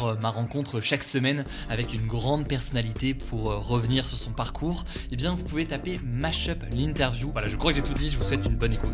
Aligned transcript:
euh, 0.00 0.14
ma 0.22 0.30
rencontre 0.30 0.80
chaque 0.80 1.04
semaine 1.04 1.44
avec 1.68 1.92
une 1.92 2.06
grande 2.06 2.48
personnalité 2.48 3.14
pour 3.14 3.50
euh, 3.50 3.56
revenir 3.56 4.06
sur 4.06 4.16
son 4.16 4.32
parcours, 4.32 4.84
eh 5.10 5.16
bien 5.16 5.34
vous 5.34 5.44
pouvez 5.44 5.66
taper 5.66 6.00
Mashup 6.02 6.64
l'interview. 6.70 7.30
Voilà, 7.32 7.48
je 7.48 7.56
crois 7.56 7.72
que 7.72 7.76
j'ai 7.76 7.82
tout 7.82 7.92
dit, 7.92 8.08
je 8.08 8.18
vous 8.18 8.24
souhaite 8.24 8.44
une 8.46 8.56
bonne 8.56 8.72
écoute. 8.72 8.90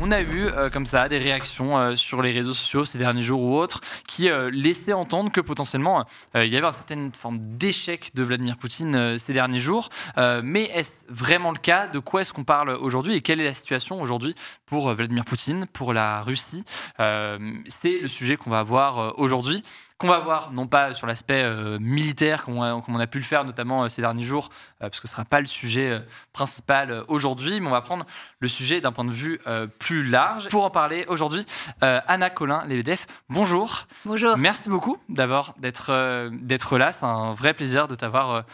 On 0.00 0.10
a 0.10 0.22
euh, 0.22 0.70
comme 0.70 0.86
ça 0.86 1.08
des 1.08 1.18
réactions 1.18 1.96
sur 1.96 2.22
les 2.22 2.32
réseaux 2.32 2.54
sociaux 2.54 2.84
ces 2.84 2.98
derniers 2.98 3.22
jours 3.22 3.42
ou 3.42 3.56
autres 3.56 3.80
qui 4.06 4.28
laissaient 4.52 4.92
entendre 4.92 5.30
que 5.30 5.40
potentiellement 5.40 6.04
il 6.34 6.46
y 6.46 6.56
avait 6.56 6.66
une 6.66 6.72
certaine 6.72 7.12
forme 7.12 7.38
d'échec 7.40 8.10
de 8.14 8.22
Vladimir 8.22 8.56
Poutine 8.56 9.18
ces 9.18 9.32
derniers 9.32 9.58
jours. 9.58 9.90
mais 10.16 10.64
est-ce 10.64 11.04
vraiment 11.08 11.52
le 11.52 11.58
cas? 11.58 11.86
De 11.86 11.98
quoi 11.98 12.22
est-ce 12.22 12.32
qu'on 12.32 12.44
parle 12.44 12.70
aujourd'hui? 12.70 13.14
Et 13.14 13.20
quelle 13.20 13.40
est 13.40 13.44
la 13.44 13.54
situation 13.54 14.00
aujourd'hui 14.00 14.34
pour 14.66 14.92
Vladimir 14.94 15.24
Poutine, 15.24 15.66
pour 15.72 15.92
la 15.92 16.22
Russie? 16.22 16.64
C'est 16.98 17.98
le 18.00 18.08
sujet 18.08 18.36
qu'on 18.36 18.50
va 18.50 18.60
avoir 18.60 19.18
aujourd'hui 19.18 19.62
qu'on 20.00 20.08
va 20.08 20.18
voir, 20.18 20.50
non 20.52 20.66
pas 20.66 20.94
sur 20.94 21.06
l'aspect 21.06 21.42
euh, 21.42 21.78
militaire, 21.78 22.44
comme 22.44 22.56
on, 22.56 22.98
a, 22.98 23.06
pu 23.06 23.18
le 23.18 23.24
faire 23.24 23.44
notamment 23.44 23.84
euh, 23.84 23.88
ces 23.88 24.00
derniers 24.00 24.24
jours, 24.24 24.48
euh, 24.82 24.88
parce 24.88 24.98
que 24.98 25.06
ce 25.06 25.12
ne 25.12 25.16
sera 25.16 25.24
pas 25.26 25.40
le 25.42 25.46
sujet 25.46 26.02
principal 26.32 27.04
aujourd'hui, 27.08 27.60
mais 27.60 27.66
on 27.66 27.70
va 27.70 27.82
prendre 27.82 28.06
le 28.38 28.48
sujet 28.48 28.80
d'un 28.80 28.92
point 28.92 29.04
de 29.04 29.12
vue 29.12 29.38
plus 29.78 30.04
large. 30.04 30.48
Pour 30.48 30.64
en 30.64 30.70
parler 30.70 31.04
aujourd'hui, 31.08 31.44
Anna 31.80 32.30
Colin, 32.30 32.64
l'EVDF, 32.66 33.06
bonjour. 33.28 33.86
Bonjour. 34.06 34.36
Merci 34.38 34.70
beaucoup 34.70 34.98
d'avoir 35.08 35.54
d'être 35.58 36.30
d'être 36.30 36.78
là. 36.78 36.92
C'est 36.92 37.04
un 37.04 37.34
vrai 37.34 37.52
plaisir 37.52 37.86
de 37.88 37.94
t'avoir. 37.94 38.44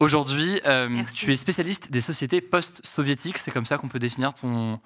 Aujourd'hui, 0.00 0.60
tu 1.14 1.32
es 1.32 1.36
spécialiste 1.36 1.90
des 1.90 2.00
sociétés 2.00 2.40
post-soviétiques, 2.40 3.38
c'est 3.38 3.50
comme 3.50 3.66
ça 3.66 3.78
qu'on 3.78 3.88
peut 3.88 3.98
définir 3.98 4.34
ton, 4.34 4.80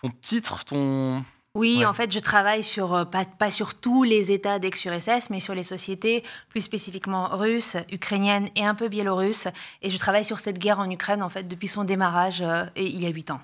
ton 0.00 0.10
titre, 0.10 0.64
ton, 0.64 1.24
oui, 1.56 1.84
en 1.84 1.92
fait, 1.94 2.10
je 2.10 2.18
travaille 2.18 2.64
sur, 2.64 2.94
euh, 2.94 3.04
pas, 3.04 3.24
pas 3.24 3.52
sur 3.52 3.76
tous 3.76 4.02
les 4.02 4.32
États 4.32 4.58
d'ex-URSS, 4.58 5.30
mais 5.30 5.38
sur 5.38 5.54
les 5.54 5.62
sociétés 5.62 6.24
plus 6.48 6.62
spécifiquement 6.62 7.28
russes, 7.36 7.76
ukrainiennes 7.92 8.48
et 8.56 8.64
un 8.64 8.74
peu 8.74 8.88
biélorusses. 8.88 9.46
Et 9.80 9.88
je 9.88 9.96
travaille 9.96 10.24
sur 10.24 10.40
cette 10.40 10.58
guerre 10.58 10.80
en 10.80 10.90
Ukraine, 10.90 11.22
en 11.22 11.28
fait, 11.28 11.46
depuis 11.46 11.68
son 11.68 11.84
démarrage, 11.84 12.42
euh, 12.42 12.64
il 12.76 13.00
y 13.00 13.06
a 13.06 13.10
huit 13.10 13.30
ans. 13.30 13.40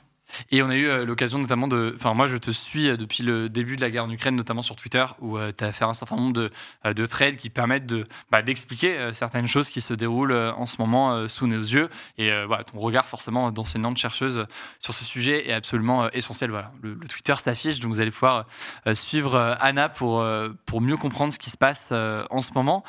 Et 0.51 0.63
on 0.63 0.71
a 0.71 0.75
eu 0.75 0.87
euh, 0.87 1.05
l'occasion 1.05 1.39
notamment 1.39 1.69
de. 1.69 1.95
Enfin, 1.97 2.15
moi, 2.15 2.27
je 2.27 2.37
te 2.37 2.51
suis 2.51 2.89
euh, 2.89 2.97
depuis 2.97 3.23
le 3.23 3.49
début 3.49 3.77
de 3.77 3.81
la 3.81 3.91
guerre 3.91 4.05
en 4.05 4.11
Ukraine, 4.11 4.37
notamment 4.37 4.63
sur 4.63 4.77
Twitter, 4.77 5.05
où 5.21 5.39
euh, 5.39 5.53
tu 5.57 5.65
as 5.65 5.73
fait 5.73 5.85
un 5.85 5.95
certain 5.95 6.17
nombre 6.17 6.33
de, 6.33 6.51
de 6.93 7.07
threads 7.07 7.37
qui 7.37 7.51
permettent 7.51 7.87
de, 7.87 8.07
bah, 8.31 8.43
d'expliquer 8.43 9.11
certaines 9.13 9.47
choses 9.47 9.69
qui 9.69 9.81
se 9.81 9.95
déroulent 9.95 10.33
en 10.33 10.67
ce 10.67 10.77
moment 10.79 11.29
sous 11.29 11.47
nos 11.47 11.61
yeux. 11.61 11.89
Et 12.19 12.31
voilà, 12.47 12.65
ton 12.65 12.79
regard, 12.79 13.07
forcément, 13.07 13.51
d'enseignante 13.51 13.99
chercheuse 13.99 14.47
sur 14.79 14.95
ce 14.95 15.05
sujet 15.05 15.49
est 15.49 15.53
absolument 15.53 16.11
essentiel. 16.11 16.51
Voilà, 16.51 16.73
le, 16.83 16.97
Twitter 17.09 17.35
s'affiche, 17.37 17.81
donc 17.81 17.93
vous 17.93 18.01
allez 18.01 18.11
pouvoir 18.11 18.47
suivre 18.95 19.57
Anna 19.61 19.89
pour, 19.89 20.25
pour 20.67 20.81
mieux 20.81 20.97
comprendre 20.97 21.33
ce 21.33 21.39
qui 21.39 21.51
se 21.51 21.57
passe 21.57 21.93
en 21.93 22.41
ce 22.41 22.51
moment. 22.55 22.85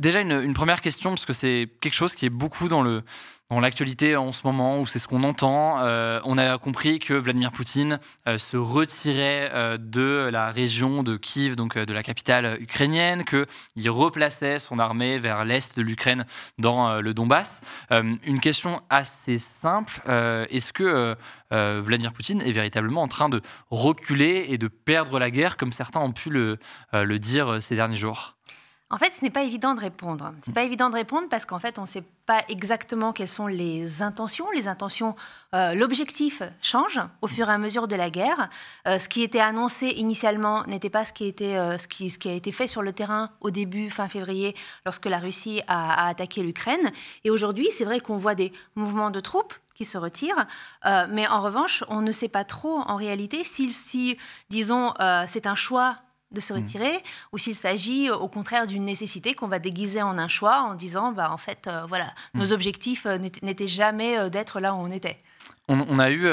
Déjà, 0.00 0.20
une, 0.20 0.54
première 0.54 0.80
question, 0.80 1.10
parce 1.10 1.24
que 1.24 1.32
c'est 1.32 1.68
quelque 1.80 1.94
chose 1.94 2.14
qui 2.14 2.26
est 2.26 2.30
beaucoup 2.30 2.68
dans 2.68 2.82
le 2.82 3.02
dans 3.50 3.58
l'actualité 3.58 4.14
en 4.14 4.30
ce 4.30 4.42
moment, 4.44 4.80
où 4.80 4.86
c'est 4.86 5.00
ce 5.00 5.08
qu'on 5.08 5.24
entend, 5.24 5.80
euh, 5.80 6.20
on 6.24 6.38
a 6.38 6.56
compris 6.58 7.00
que 7.00 7.14
Vladimir 7.14 7.50
Poutine 7.50 7.98
euh, 8.28 8.38
se 8.38 8.56
retirait 8.56 9.50
euh, 9.52 9.76
de 9.76 10.28
la 10.30 10.52
région 10.52 11.02
de 11.02 11.16
Kiev, 11.16 11.56
donc 11.56 11.76
de 11.76 11.92
la 11.92 12.04
capitale 12.04 12.58
ukrainienne, 12.60 13.24
qu'il 13.24 13.90
replaçait 13.90 14.60
son 14.60 14.78
armée 14.78 15.18
vers 15.18 15.44
l'est 15.44 15.76
de 15.76 15.82
l'Ukraine 15.82 16.26
dans 16.58 17.00
le 17.00 17.12
Donbass. 17.12 17.60
une 17.90 18.40
question 18.40 18.80
assez 18.88 19.38
simple, 19.38 20.00
est-ce 20.50 20.72
que 20.72 21.16
Vladimir 21.50 22.12
Poutine 22.12 22.40
est 22.42 22.52
véritablement 22.52 23.02
en 23.02 23.08
train 23.08 23.28
de 23.28 23.40
reculer 23.70 24.46
et 24.48 24.58
de 24.58 24.68
perdre 24.68 25.18
la 25.18 25.30
guerre, 25.30 25.56
comme 25.56 25.72
certains 25.72 26.00
ont 26.00 26.12
pu 26.12 26.30
le, 26.30 26.58
le 26.92 27.18
dire 27.18 27.60
ces 27.60 27.74
derniers 27.74 27.96
jours? 27.96 28.36
En 28.92 28.98
fait, 28.98 29.12
ce 29.16 29.22
n'est 29.24 29.30
pas 29.30 29.44
évident 29.44 29.76
de 29.76 29.80
répondre. 29.80 30.34
C'est 30.42 30.52
pas 30.52 30.64
évident 30.64 30.90
de 30.90 30.96
répondre 30.96 31.28
parce 31.30 31.44
qu'en 31.44 31.60
fait, 31.60 31.78
on 31.78 31.82
ne 31.82 31.86
sait 31.86 32.02
pas 32.26 32.42
exactement 32.48 33.12
quelles 33.12 33.28
sont 33.28 33.46
les 33.46 34.02
intentions. 34.02 34.50
Les 34.50 34.66
intentions, 34.66 35.14
euh, 35.54 35.74
l'objectif 35.74 36.42
change 36.60 37.00
au 37.22 37.28
fur 37.28 37.48
et 37.48 37.52
à 37.52 37.58
mesure 37.58 37.86
de 37.86 37.94
la 37.94 38.10
guerre. 38.10 38.50
Euh, 38.88 38.98
ce 38.98 39.08
qui 39.08 39.22
était 39.22 39.38
annoncé 39.38 39.86
initialement 39.86 40.64
n'était 40.66 40.90
pas 40.90 41.04
ce 41.04 41.12
qui, 41.12 41.26
était, 41.26 41.56
euh, 41.56 41.78
ce, 41.78 41.86
qui, 41.86 42.28
a 42.28 42.32
été 42.32 42.50
fait 42.50 42.66
sur 42.66 42.82
le 42.82 42.92
terrain 42.92 43.30
au 43.40 43.52
début, 43.52 43.90
fin 43.90 44.08
février, 44.08 44.56
lorsque 44.84 45.06
la 45.06 45.18
Russie 45.18 45.62
a, 45.68 46.08
attaqué 46.08 46.42
l'Ukraine. 46.42 46.90
Et 47.22 47.30
aujourd'hui, 47.30 47.68
c'est 47.70 47.84
vrai 47.84 48.00
qu'on 48.00 48.16
voit 48.16 48.34
des 48.34 48.52
mouvements 48.74 49.12
de 49.12 49.20
troupes 49.20 49.54
qui 49.76 49.84
se 49.84 49.98
retirent. 49.98 50.46
mais 50.84 51.26
en 51.26 51.40
revanche, 51.40 51.84
on 51.88 52.02
ne 52.02 52.12
sait 52.12 52.28
pas 52.28 52.44
trop 52.44 52.80
en 52.80 52.96
réalité 52.96 53.44
si 53.44 54.18
disons, 54.50 54.92
c'est 55.26 55.46
un 55.46 55.54
choix 55.54 55.96
de 56.32 56.40
se 56.40 56.52
mm. 56.52 56.56
retirer, 56.56 57.02
ou 57.32 57.38
s'il 57.38 57.56
s'agit 57.56 58.10
au 58.10 58.28
contraire 58.28 58.66
d'une 58.66 58.84
nécessité 58.84 59.34
qu'on 59.34 59.48
va 59.48 59.58
déguiser 59.58 60.02
en 60.02 60.18
un 60.18 60.28
choix 60.28 60.62
en 60.62 60.74
disant, 60.74 61.12
bah, 61.12 61.30
en 61.32 61.38
fait, 61.38 61.66
euh, 61.66 61.84
voilà, 61.86 62.12
nos 62.34 62.48
mm. 62.48 62.52
objectifs 62.52 63.06
euh, 63.06 63.18
n'étaient 63.42 63.68
jamais 63.68 64.18
euh, 64.18 64.28
d'être 64.28 64.60
là 64.60 64.74
où 64.74 64.78
on 64.78 64.90
était. 64.90 65.18
On, 65.72 66.00
a 66.00 66.10
eu 66.10 66.28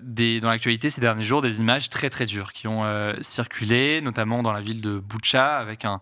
des, 0.00 0.40
dans 0.40 0.48
l'actualité 0.48 0.88
ces 0.88 1.02
derniers 1.02 1.22
jours 1.22 1.42
des 1.42 1.60
images 1.60 1.90
très 1.90 2.08
très 2.08 2.24
dures 2.24 2.54
qui 2.54 2.66
ont 2.66 2.84
circulé, 3.20 4.00
notamment 4.00 4.42
dans 4.42 4.52
la 4.52 4.62
ville 4.62 4.80
de 4.80 4.98
Boucha, 4.98 5.58
avec 5.58 5.84
un, 5.84 6.00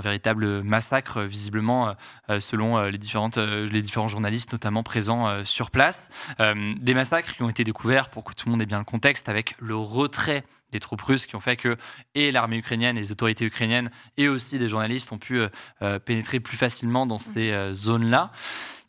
véritable 0.00 0.62
massacre 0.62 1.22
visiblement 1.22 1.96
selon 2.38 2.80
les, 2.84 2.98
différentes, 2.98 3.38
les 3.38 3.82
différents 3.82 4.06
journalistes 4.06 4.52
notamment 4.52 4.84
présents 4.84 5.44
sur 5.44 5.72
place. 5.72 6.10
des 6.38 6.94
massacres 6.94 7.34
qui 7.34 7.42
ont 7.42 7.50
été 7.50 7.64
découverts, 7.64 8.08
pour 8.08 8.22
que 8.22 8.34
tout 8.34 8.46
le 8.46 8.52
monde 8.52 8.62
ait 8.62 8.66
bien 8.66 8.78
le 8.78 8.84
contexte, 8.84 9.28
avec 9.28 9.56
le 9.58 9.74
retrait 9.74 10.44
des 10.72 10.80
troupes 10.80 11.02
russes 11.02 11.26
qui 11.26 11.36
ont 11.36 11.40
fait 11.40 11.56
que 11.56 11.76
et 12.14 12.30
l'armée 12.32 12.58
ukrainienne 12.58 12.96
et 12.96 13.00
les 13.00 13.12
autorités 13.12 13.44
ukrainiennes 13.44 13.90
et 14.16 14.28
aussi 14.28 14.58
des 14.58 14.68
journalistes 14.68 15.12
ont 15.12 15.18
pu 15.18 15.38
euh, 15.38 15.48
euh, 15.82 15.98
pénétrer 15.98 16.40
plus 16.40 16.56
facilement 16.56 17.06
dans 17.06 17.18
ces 17.18 17.52
euh, 17.52 17.72
zones-là. 17.72 18.30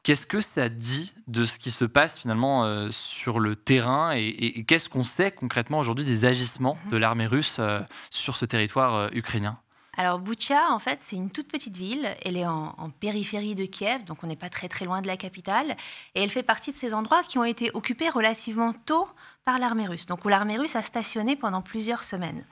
Qu'est-ce 0.09 0.25
que 0.25 0.41
ça 0.41 0.69
dit 0.69 1.13
de 1.27 1.45
ce 1.45 1.59
qui 1.59 1.69
se 1.69 1.85
passe 1.85 2.17
finalement 2.17 2.89
sur 2.89 3.39
le 3.39 3.55
terrain 3.55 4.11
et, 4.15 4.65
qu'est-ce 4.67 4.89
qu'on 4.89 5.03
sait 5.03 5.29
concrètement 5.29 5.77
aujourd'hui 5.77 6.03
des 6.03 6.25
agissements 6.25 6.79
de 6.89 6.97
l'armée 6.97 7.27
russe 7.27 7.59
sur 8.09 8.35
ce 8.35 8.45
territoire 8.45 9.13
ukrainien? 9.13 9.59
Alors 9.97 10.17
Boucha, 10.17 10.71
en 10.71 10.79
fait, 10.79 10.97
c'est 11.03 11.15
une 11.15 11.29
toute 11.29 11.47
petite 11.47 11.77
ville. 11.77 12.09
Elle 12.25 12.37
est 12.37 12.47
en, 12.47 12.73
en 12.79 12.89
périphérie 12.89 13.53
de 13.53 13.65
Kiev, 13.65 14.03
donc 14.05 14.23
on 14.23 14.27
n'est 14.27 14.35
pas 14.35 14.49
très 14.49 14.67
très 14.67 14.85
loin 14.85 15.03
de 15.03 15.07
la 15.07 15.15
capitale. 15.15 15.77
Et 16.15 16.23
elle 16.23 16.31
fait 16.31 16.41
partie 16.41 16.71
de 16.71 16.77
ces 16.77 16.95
endroits 16.95 17.21
qui 17.21 17.37
ont 17.37 17.43
été 17.43 17.69
occupés 17.75 18.09
relativement 18.09 18.73
tôt 18.73 19.03
par 19.45 19.59
l'armée 19.59 19.85
russe, 19.85 20.07
donc 20.07 20.25
où 20.25 20.27
l'armée 20.29 20.57
russe 20.57 20.75
a 20.75 20.81
stationné 20.81 21.35
pendant 21.35 21.61
plusieurs 21.61 22.01
semaines. 22.01 22.45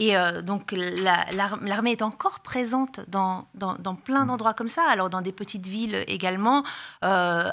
Et 0.00 0.16
euh, 0.16 0.42
donc 0.42 0.72
l'armée 0.72 1.92
est 1.92 2.02
encore 2.02 2.40
présente 2.40 3.00
dans, 3.08 3.46
dans, 3.54 3.94
plein 3.94 4.24
mmh. 4.24 4.28
d'endroits 4.28 4.54
comme 4.54 4.68
ça, 4.68 4.82
alors 4.88 5.08
dans 5.08 5.20
des 5.20 5.30
petites 5.30 5.68
villes 5.68 6.02
également, 6.08 6.64
euh, 7.04 7.50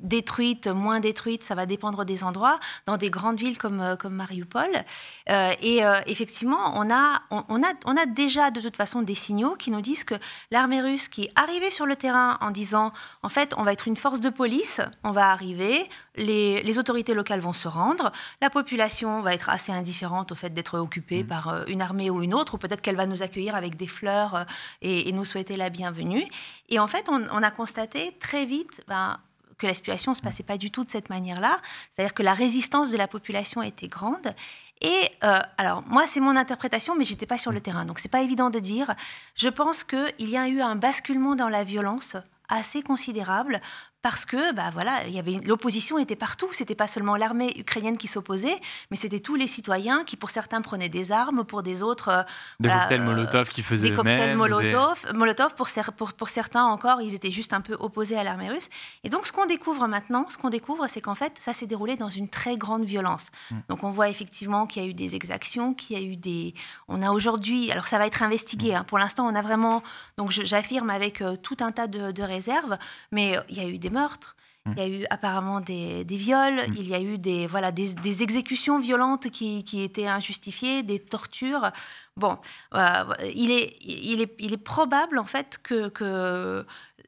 détruites, 0.00 0.68
moins 0.68 1.00
détruites, 1.00 1.42
ça 1.42 1.56
va 1.56 1.66
dépendre 1.66 2.04
des 2.04 2.22
endroits, 2.22 2.58
dans 2.86 2.96
des 2.96 3.10
grandes 3.10 3.38
villes 3.38 3.58
comme, 3.58 3.80
euh, 3.80 3.96
comme 3.96 4.14
Mariupol. 4.14 4.84
et 5.28 5.80
effectivement, 6.06 6.72
on 6.76 6.88
a, 6.92 7.22
on, 7.30 7.62
a, 7.62 7.72
on 7.84 7.96
a 7.96 8.06
déjà 8.06 8.50
de 8.52 8.60
toute 8.60 8.76
façon 8.76 9.02
des 9.02 9.16
signaux 9.16 9.56
qui 9.56 9.70
nous 9.72 9.80
disent 9.80 10.04
que 10.04 10.14
l'armée 10.52 10.80
russe 10.80 11.08
qui 11.08 11.24
est 11.24 11.32
arrivée 11.34 11.70
sur 11.70 11.86
le 11.86 11.96
terrain 11.96 12.38
en 12.40 12.52
disant, 12.52 12.92
en 13.22 13.28
fait, 13.28 13.54
on 13.56 13.64
va 13.64 13.72
être 13.72 13.88
une 13.88 13.96
force 13.96 14.20
de 14.20 14.30
police, 14.30 14.80
on 15.02 15.10
va 15.10 15.30
arriver, 15.30 15.88
les, 16.16 16.62
les 16.62 16.78
autorités 16.78 17.14
locales 17.14 17.40
vont 17.40 17.52
se 17.52 17.68
rendre, 17.68 18.12
la 18.40 18.50
population 18.50 19.20
va 19.20 19.34
être 19.34 19.48
assez 19.48 19.72
indifférente 19.72 20.32
au 20.32 20.34
fait 20.34 20.50
d'être 20.50 20.78
occupée 20.78 21.22
mmh. 21.22 21.26
par 21.26 21.68
une 21.68 21.82
armée 21.82 22.10
ou 22.10 22.22
une 22.22 22.34
autre, 22.34 22.54
ou 22.54 22.58
peut-être 22.58 22.82
qu'elle 22.82 22.96
va 22.96 23.06
nous 23.06 23.22
accueillir 23.22 23.54
avec 23.54 23.76
des 23.76 23.86
fleurs 23.86 24.34
euh, 24.34 24.44
et, 24.80 25.10
nous 25.12 25.24
souhaiter 25.24 25.56
la 25.56 25.70
bienvenue. 25.70 26.24
Et 26.68 26.78
en 26.78 26.86
fait, 26.86 27.08
on, 27.08 27.42
a 27.42 27.50
constaté 27.50 28.16
très 28.18 28.46
vite 28.46 28.82
ben, 28.88 29.18
que 29.58 29.66
la 29.66 29.74
situation 29.74 30.12
ne 30.12 30.16
se 30.16 30.22
passait 30.22 30.42
pas 30.42 30.56
du 30.56 30.70
tout 30.70 30.84
de 30.84 30.90
cette 30.90 31.10
manière-là, 31.10 31.58
c'est-à-dire 31.90 32.14
que 32.14 32.22
la 32.22 32.34
résistance 32.34 32.90
de 32.90 32.96
la 32.96 33.08
population 33.08 33.62
était 33.62 33.88
grande. 33.88 34.34
Et 34.80 35.10
euh, 35.22 35.38
alors, 35.58 35.82
moi, 35.86 36.06
c'est 36.06 36.20
mon 36.20 36.36
interprétation, 36.36 36.94
mais 36.96 37.04
j'étais 37.04 37.26
pas 37.26 37.38
sur 37.38 37.52
le 37.52 37.60
terrain, 37.60 37.84
donc 37.84 37.98
c'est 37.98 38.08
pas 38.08 38.22
évident 38.22 38.50
de 38.50 38.58
dire. 38.58 38.94
Je 39.36 39.48
pense 39.48 39.84
qu'il 39.84 40.30
y 40.30 40.36
a 40.36 40.48
eu 40.48 40.60
un 40.60 40.76
basculement 40.76 41.36
dans 41.36 41.48
la 41.48 41.62
violence 41.62 42.16
assez 42.48 42.82
considérable 42.82 43.60
parce 44.02 44.24
que 44.24 44.52
bah, 44.52 44.70
voilà, 44.72 45.06
il 45.06 45.14
y 45.14 45.18
avait 45.20 45.40
l'opposition 45.44 45.96
était 45.96 46.16
partout. 46.16 46.48
C'était 46.52 46.74
pas 46.74 46.88
seulement 46.88 47.16
l'armée 47.16 47.54
ukrainienne 47.56 47.96
qui 47.96 48.08
s'opposait, 48.08 48.56
mais 48.90 48.96
c'était 48.96 49.20
tous 49.20 49.36
les 49.36 49.46
citoyens 49.46 50.02
qui, 50.04 50.16
pour 50.16 50.30
certains, 50.30 50.60
prenaient 50.60 50.88
des 50.88 51.12
armes, 51.12 51.44
pour 51.44 51.62
des 51.62 51.82
autres. 51.82 52.08
Euh, 52.08 52.22
des 52.58 52.68
cocktails 52.68 53.00
Molotov 53.00 53.48
qui 53.48 53.62
faisaient 53.62 53.90
Des 53.90 53.96
cocktails 53.96 54.36
Molotov, 54.36 55.06
Molotov 55.14 55.54
pour, 55.54 55.68
pour, 55.96 56.12
pour, 56.14 56.28
certains 56.28 56.64
encore, 56.64 57.00
ils 57.00 57.14
étaient 57.14 57.30
juste 57.30 57.52
un 57.52 57.60
peu 57.60 57.76
opposés 57.78 58.18
à 58.18 58.24
l'armée 58.24 58.50
russe. 58.50 58.68
Et 59.04 59.08
donc, 59.08 59.26
ce 59.26 59.32
qu'on 59.32 59.46
découvre 59.46 59.86
maintenant, 59.86 60.26
ce 60.28 60.36
qu'on 60.36 60.50
découvre, 60.50 60.88
c'est 60.88 61.00
qu'en 61.00 61.14
fait, 61.14 61.34
ça 61.38 61.54
s'est 61.54 61.66
déroulé 61.66 61.94
dans 61.94 62.08
une 62.08 62.28
très 62.28 62.56
grande 62.56 62.84
violence. 62.84 63.30
Mm. 63.52 63.56
Donc, 63.68 63.84
on 63.84 63.90
voit 63.90 64.08
effectivement 64.08 64.66
qu'il 64.66 64.82
y 64.82 64.86
a 64.86 64.88
eu 64.88 64.94
des 64.94 65.14
exactions, 65.14 65.74
qu'il 65.74 65.96
y 65.96 66.00
a 66.00 66.02
eu 66.02 66.16
des. 66.16 66.54
On 66.88 67.02
a 67.02 67.10
aujourd'hui, 67.10 67.70
alors 67.70 67.86
ça 67.86 67.98
va 67.98 68.06
être 68.08 68.22
investigué. 68.22 68.72
Mm. 68.72 68.74
Hein. 68.74 68.84
pour 68.84 68.98
l'instant, 68.98 69.26
on 69.28 69.34
a 69.36 69.42
vraiment. 69.42 69.84
Donc, 70.16 70.32
j'affirme 70.32 70.90
avec 70.90 71.22
euh, 71.22 71.36
tout 71.36 71.56
un 71.60 71.70
tas 71.70 71.86
de, 71.86 72.10
de 72.10 72.22
réserves, 72.24 72.78
mais 73.12 73.36
euh, 73.36 73.42
il 73.48 73.56
y 73.56 73.60
a 73.60 73.68
eu 73.68 73.78
des 73.78 73.91
meurtres. 73.92 74.36
Il 74.64 74.78
y 74.78 74.80
a 74.80 74.86
eu 74.86 75.04
apparemment 75.10 75.60
des, 75.60 76.04
des 76.04 76.16
viols, 76.16 76.62
il 76.76 76.86
y 76.86 76.94
a 76.94 77.00
eu 77.00 77.18
des, 77.18 77.48
voilà, 77.48 77.72
des, 77.72 77.94
des 77.94 78.22
exécutions 78.22 78.78
violentes 78.78 79.28
qui, 79.28 79.64
qui, 79.64 79.82
étaient 79.82 80.06
injustifiées, 80.06 80.84
des 80.84 81.00
tortures. 81.00 81.72
Bon, 82.16 82.34
euh, 82.74 83.02
il, 83.34 83.50
est, 83.50 83.76
il, 83.80 84.20
est, 84.20 84.32
il 84.38 84.52
est 84.52 84.64
probable 84.64 85.18
en 85.18 85.24
fait 85.24 85.58
que, 85.64 85.88
que 85.88 86.64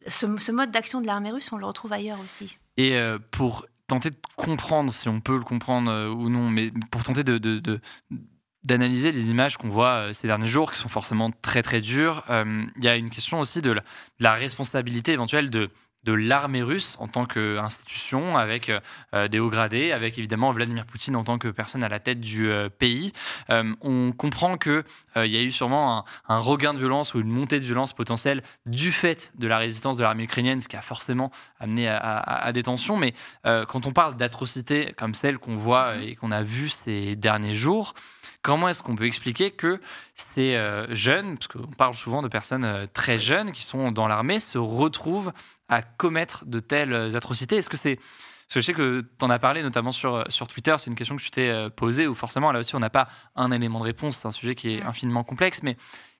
ce, 0.08 0.36
ce 0.36 0.50
mode 0.50 0.72
d'action 0.72 1.00
de 1.00 1.06
l'armée 1.06 1.30
russe, 1.30 1.52
on 1.52 1.56
le 1.56 1.66
retrouve 1.66 1.92
ailleurs 1.92 2.18
aussi. 2.18 2.56
Et 2.76 2.98
pour 3.30 3.66
tenter 3.86 4.10
de 4.10 4.16
comprendre, 4.36 4.92
si 4.92 5.08
on 5.08 5.20
peut 5.20 5.36
le 5.36 5.44
comprendre 5.44 5.90
euh, 5.90 6.08
ou 6.08 6.28
non, 6.28 6.50
mais 6.50 6.72
pour 6.90 7.02
tenter 7.02 7.24
de, 7.24 7.80
d'analyser 8.64 9.12
les 9.12 9.30
images 9.30 9.56
qu'on 9.56 9.68
voit 9.68 10.08
euh, 10.08 10.12
ces 10.12 10.26
derniers 10.26 10.48
jours, 10.48 10.72
qui 10.72 10.78
sont 10.78 10.88
forcément 10.88 11.30
très 11.42 11.62
très 11.62 11.80
dures, 11.80 12.24
euh, 12.30 12.64
il 12.76 12.84
y 12.84 12.88
a 12.88 12.96
une 12.96 13.10
question 13.10 13.40
aussi 13.40 13.60
de 13.60 13.76
la 14.20 14.34
responsabilité 14.34 15.12
éventuelle 15.12 15.50
de 15.50 15.70
de 16.04 16.12
l'armée 16.12 16.62
russe 16.62 16.94
en 16.98 17.08
tant 17.08 17.24
qu'institution, 17.24 18.36
avec 18.36 18.70
euh, 19.14 19.28
des 19.28 19.38
hauts 19.38 19.48
gradés, 19.48 19.92
avec 19.92 20.18
évidemment 20.18 20.52
Vladimir 20.52 20.84
Poutine 20.84 21.16
en 21.16 21.24
tant 21.24 21.38
que 21.38 21.48
personne 21.48 21.82
à 21.82 21.88
la 21.88 21.98
tête 21.98 22.20
du 22.20 22.50
euh, 22.50 22.68
pays. 22.68 23.12
Euh, 23.50 23.74
on 23.80 24.12
comprend 24.12 24.58
qu'il 24.58 24.84
il 25.16 25.26
y 25.26 25.36
a 25.36 25.42
eu 25.42 25.52
sûrement 25.52 26.04
un, 26.28 26.38
regain 26.38 26.74
de 26.74 26.78
violence 26.78 27.14
ou 27.14 27.20
une 27.20 27.30
montée 27.30 27.58
de 27.58 27.64
violence 27.64 27.92
potentielle 27.92 28.42
du 28.66 28.92
fait 28.92 29.32
de 29.38 29.46
la 29.46 29.58
résistance 29.58 29.96
de 29.96 30.02
l'armée 30.02 30.24
ukrainienne, 30.24 30.60
ce 30.60 30.68
qui 30.68 30.76
a 30.76 30.82
forcément 30.82 31.30
amené 31.58 31.88
à, 31.88 32.50
des 32.52 32.64
tensions. 32.64 32.96
Mais 32.96 33.14
quand 33.44 33.86
on 33.86 33.92
parle 33.92 34.16
d'atrocités 34.16 34.92
comme 34.96 35.14
celles 35.14 35.38
qu'on 35.38 35.56
voit 35.56 35.96
et 35.98 36.16
qu'on 36.16 36.32
a 36.32 36.42
vues 36.42 36.70
ces 36.70 37.16
derniers 37.16 37.54
jours, 37.54 37.94
comment 38.42 38.68
est-ce 38.68 38.82
qu'on 38.82 38.96
peut 38.96 39.06
expliquer 39.06 39.52
que 39.52 39.80
ces 40.14 40.60
jeunes, 40.90 41.38
parce 41.38 41.46
qu'on 41.46 41.72
parle 41.72 41.94
souvent 41.94 42.20
de 42.20 42.28
personnes 42.28 42.88
très 42.92 43.18
jeunes 43.18 43.52
qui 43.52 43.62
sont 43.62 43.92
dans 43.92 44.08
l'armée, 44.08 44.40
se 44.40 44.58
retrouvent 44.58 45.32
à 45.68 45.82
commettre 45.82 46.44
de 46.46 46.60
telles 46.60 47.16
atrocités 47.16 47.56
Est-ce 47.56 47.68
que 47.68 47.76
c'est. 47.76 47.96
Parce 47.96 48.54
que 48.54 48.60
je 48.60 48.66
sais 48.66 48.74
que 48.74 49.00
tu 49.00 49.24
en 49.24 49.30
as 49.30 49.38
parlé 49.38 49.62
notamment 49.62 49.92
sur, 49.92 50.24
sur 50.28 50.46
Twitter, 50.46 50.74
c'est 50.78 50.90
une 50.90 50.96
question 50.96 51.16
que 51.16 51.22
tu 51.22 51.30
t'es 51.30 51.48
euh, 51.48 51.70
posée, 51.70 52.06
où 52.06 52.14
forcément 52.14 52.52
là 52.52 52.60
aussi 52.60 52.74
on 52.74 52.80
n'a 52.80 52.90
pas 52.90 53.08
un 53.36 53.50
élément 53.50 53.78
de 53.78 53.84
réponse, 53.84 54.18
c'est 54.18 54.28
un 54.28 54.32
sujet 54.32 54.54
qui 54.54 54.74
est 54.74 54.82
infiniment 54.82 55.24
complexe, 55.24 55.62
mais 55.62 55.78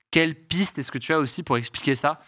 quelle 0.09 0.35
piste 0.35 0.77
est-ce 0.79 0.91
que 0.91 0.97
tu 0.97 1.13
as 1.13 1.19
aussi 1.19 1.43
pour 1.43 1.57
expliquer 1.57 1.93
ça 1.93 2.19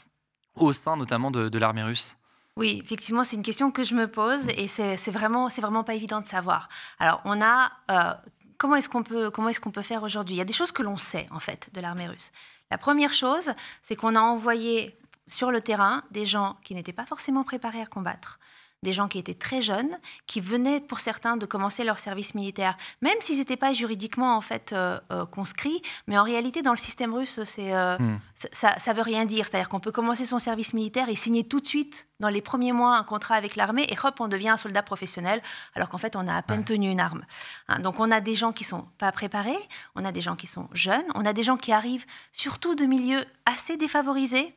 au 0.56 0.72
sein 0.72 0.98
notamment 0.98 1.32
de, 1.32 1.58
l'armée 1.58 1.84
russe? 1.84 2.16
Oui, 2.58 2.82
effectivement, 2.84 3.24
c'est 3.24 3.36
une 3.36 3.44
question 3.44 3.72
que 3.72 3.84
je 3.84 3.96
me 3.96 4.08
pose 4.08 4.48
et 4.50 4.68
c'est 4.68 5.12
vraiment, 5.12 5.50
c'est 5.50 5.62
vraiment 5.62 5.84
pas 5.84 5.94
évident 5.94 6.22
de 6.22 6.28
savoir. 6.28 6.70
Alors, 7.00 7.22
on 7.24 7.42
a 7.42 7.72
euh, 7.92 8.14
comment 8.58 8.76
est-ce 8.76 8.90
qu'on 8.90 9.04
peut, 9.04 9.30
comment 9.30 9.50
est-ce 9.50 9.60
qu'on 9.60 9.72
peut 9.72 9.84
faire 9.84 10.04
aujourd'hui? 10.04 10.36
Il 10.36 10.38
y 10.40 10.42
a 10.42 10.46
des 10.46 10.54
choses 10.54 10.72
que 10.72 10.82
l'on 10.84 10.98
sait 10.98 11.28
en 11.32 11.40
fait 11.40 11.70
de 11.74 11.82
l'armée 11.82 12.08
russe. 12.08 12.32
La 12.72 12.78
première 12.78 13.14
chose, 13.14 13.52
c'est 13.84 13.96
qu'on 13.96 14.16
a 14.16 14.20
envoyé 14.20 14.98
sur 15.28 15.52
le 15.52 15.62
terrain 15.62 16.04
des 16.12 16.26
gens 16.26 16.58
qui 16.64 16.76
n'étaient 16.76 16.94
pas 16.94 17.06
forcément 17.06 17.44
préparés 17.44 17.82
à 17.82 17.86
combattre, 17.86 18.40
des 18.84 18.94
gens 18.94 19.08
qui 19.08 19.18
étaient 19.18 19.34
très 19.34 19.62
jeunes, 19.62 19.98
qui 20.28 20.40
venaient 20.40 20.80
pour 20.80 21.00
certains 21.00 21.36
de 21.36 21.46
commencer 21.46 21.84
leur 21.84 22.00
service 22.00 22.36
militaire, 22.36 22.78
même 23.02 23.18
s'ils 23.22 23.40
n'étaient 23.40 23.58
pas 23.58 23.74
juridiquement 23.74 24.38
en 24.38 24.42
fait 24.42 24.72
euh, 24.72 25.00
euh, 25.12 25.26
conscrits, 25.26 25.82
mais 26.06 26.18
en 26.18 26.24
réalité 26.24 26.62
dans 26.62 26.72
le 26.72 26.78
système 26.78 27.14
russe, 27.14 27.40
c'est, 27.46 27.74
euh, 27.74 27.98
hmm. 27.98 28.20
ça, 28.54 28.76
ne 28.88 28.94
veut 28.94 29.02
rien 29.02 29.26
dire. 29.26 29.46
C'est-à-dire 29.46 29.70
qu'on 29.70 29.80
peut 29.80 29.92
commencer 29.92 30.26
son 30.26 30.40
service 30.40 30.74
militaire 30.74 31.10
et 31.10 31.16
signer 31.16 31.44
tout 31.44 31.60
de 31.60 31.66
suite 31.66 32.06
dans 32.20 32.30
les 32.30 32.42
premiers 32.42 32.72
mois 32.72 32.98
un 32.98 33.04
contrat 33.04 33.36
avec 33.36 33.56
l'armée 33.56 33.86
et 33.90 33.98
hop, 34.04 34.20
on 34.20 34.28
devient 34.28 34.50
un 34.50 34.58
soldat 34.58 34.84
professionnel, 34.84 35.42
alors 35.76 35.90
qu'en 35.90 35.98
fait 35.98 36.16
on 36.16 36.28
a 36.28 36.36
à 36.36 36.42
peine 36.42 36.64
tenu 36.64 36.90
une 36.90 37.00
arme. 37.00 37.24
Hein, 37.68 37.80
donc 37.80 38.00
on 38.00 38.10
a 38.12 38.22
des 38.22 38.36
gens 38.36 38.52
qui 38.52 38.64
sont 38.64 38.86
pas 38.98 39.12
préparés, 39.12 39.58
on 39.96 40.06
a 40.06 40.12
des 40.12 40.22
gens 40.22 40.36
qui 40.36 40.48
sont 40.48 40.68
jeunes, 40.74 41.06
on 41.16 41.26
a 41.26 41.34
des 41.34 41.44
gens 41.44 41.58
qui 41.58 41.72
arrivent 41.72 42.06
surtout 42.32 42.76
de 42.76 42.86
milieux 42.86 43.26
assez 43.46 43.78
défavorisés. 43.78 44.50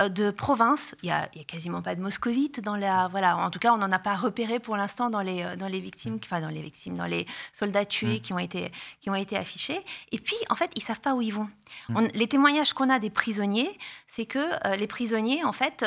Euh, 0.00 0.08
de 0.08 0.30
province. 0.30 0.94
Il 1.02 1.06
n'y 1.06 1.12
a, 1.12 1.28
quasiment 1.46 1.82
pas 1.82 1.94
de 1.94 2.00
moscovites 2.00 2.60
dans 2.60 2.76
la. 2.76 3.08
Voilà, 3.08 3.36
en 3.36 3.50
tout 3.50 3.58
cas, 3.58 3.72
on 3.72 3.78
n'en 3.78 3.90
a 3.90 3.98
pas 3.98 4.16
repéré 4.16 4.58
pour 4.58 4.76
l'instant 4.76 5.10
dans 5.10 5.20
les, 5.20 5.42
euh, 5.42 5.56
dans 5.56 5.66
les 5.66 5.80
victimes, 5.80 6.18
enfin 6.22 6.40
dans 6.40 6.48
les 6.48 6.62
victimes, 6.62 6.94
dans 6.94 7.06
les 7.06 7.26
soldats 7.52 7.84
tués 7.84 8.18
mm. 8.18 8.20
qui, 8.20 8.32
ont 8.32 8.38
été, 8.38 8.70
qui 9.00 9.10
ont 9.10 9.14
été 9.14 9.36
affichés. 9.36 9.80
Et 10.12 10.18
puis, 10.18 10.36
en 10.50 10.56
fait, 10.56 10.70
ils 10.76 10.82
savent 10.82 11.00
pas 11.00 11.14
où 11.14 11.22
ils 11.22 11.32
vont. 11.32 11.48
Mm. 11.88 12.06
les 12.14 12.28
témoignages 12.28 12.72
qu'on 12.72 12.90
a 12.90 12.98
des 12.98 13.10
prisonniers, 13.10 13.70
c'est 14.08 14.26
que 14.26 14.38
euh, 14.38 14.76
les 14.76 14.86
prisonniers, 14.86 15.44
en 15.44 15.52
fait, 15.52 15.84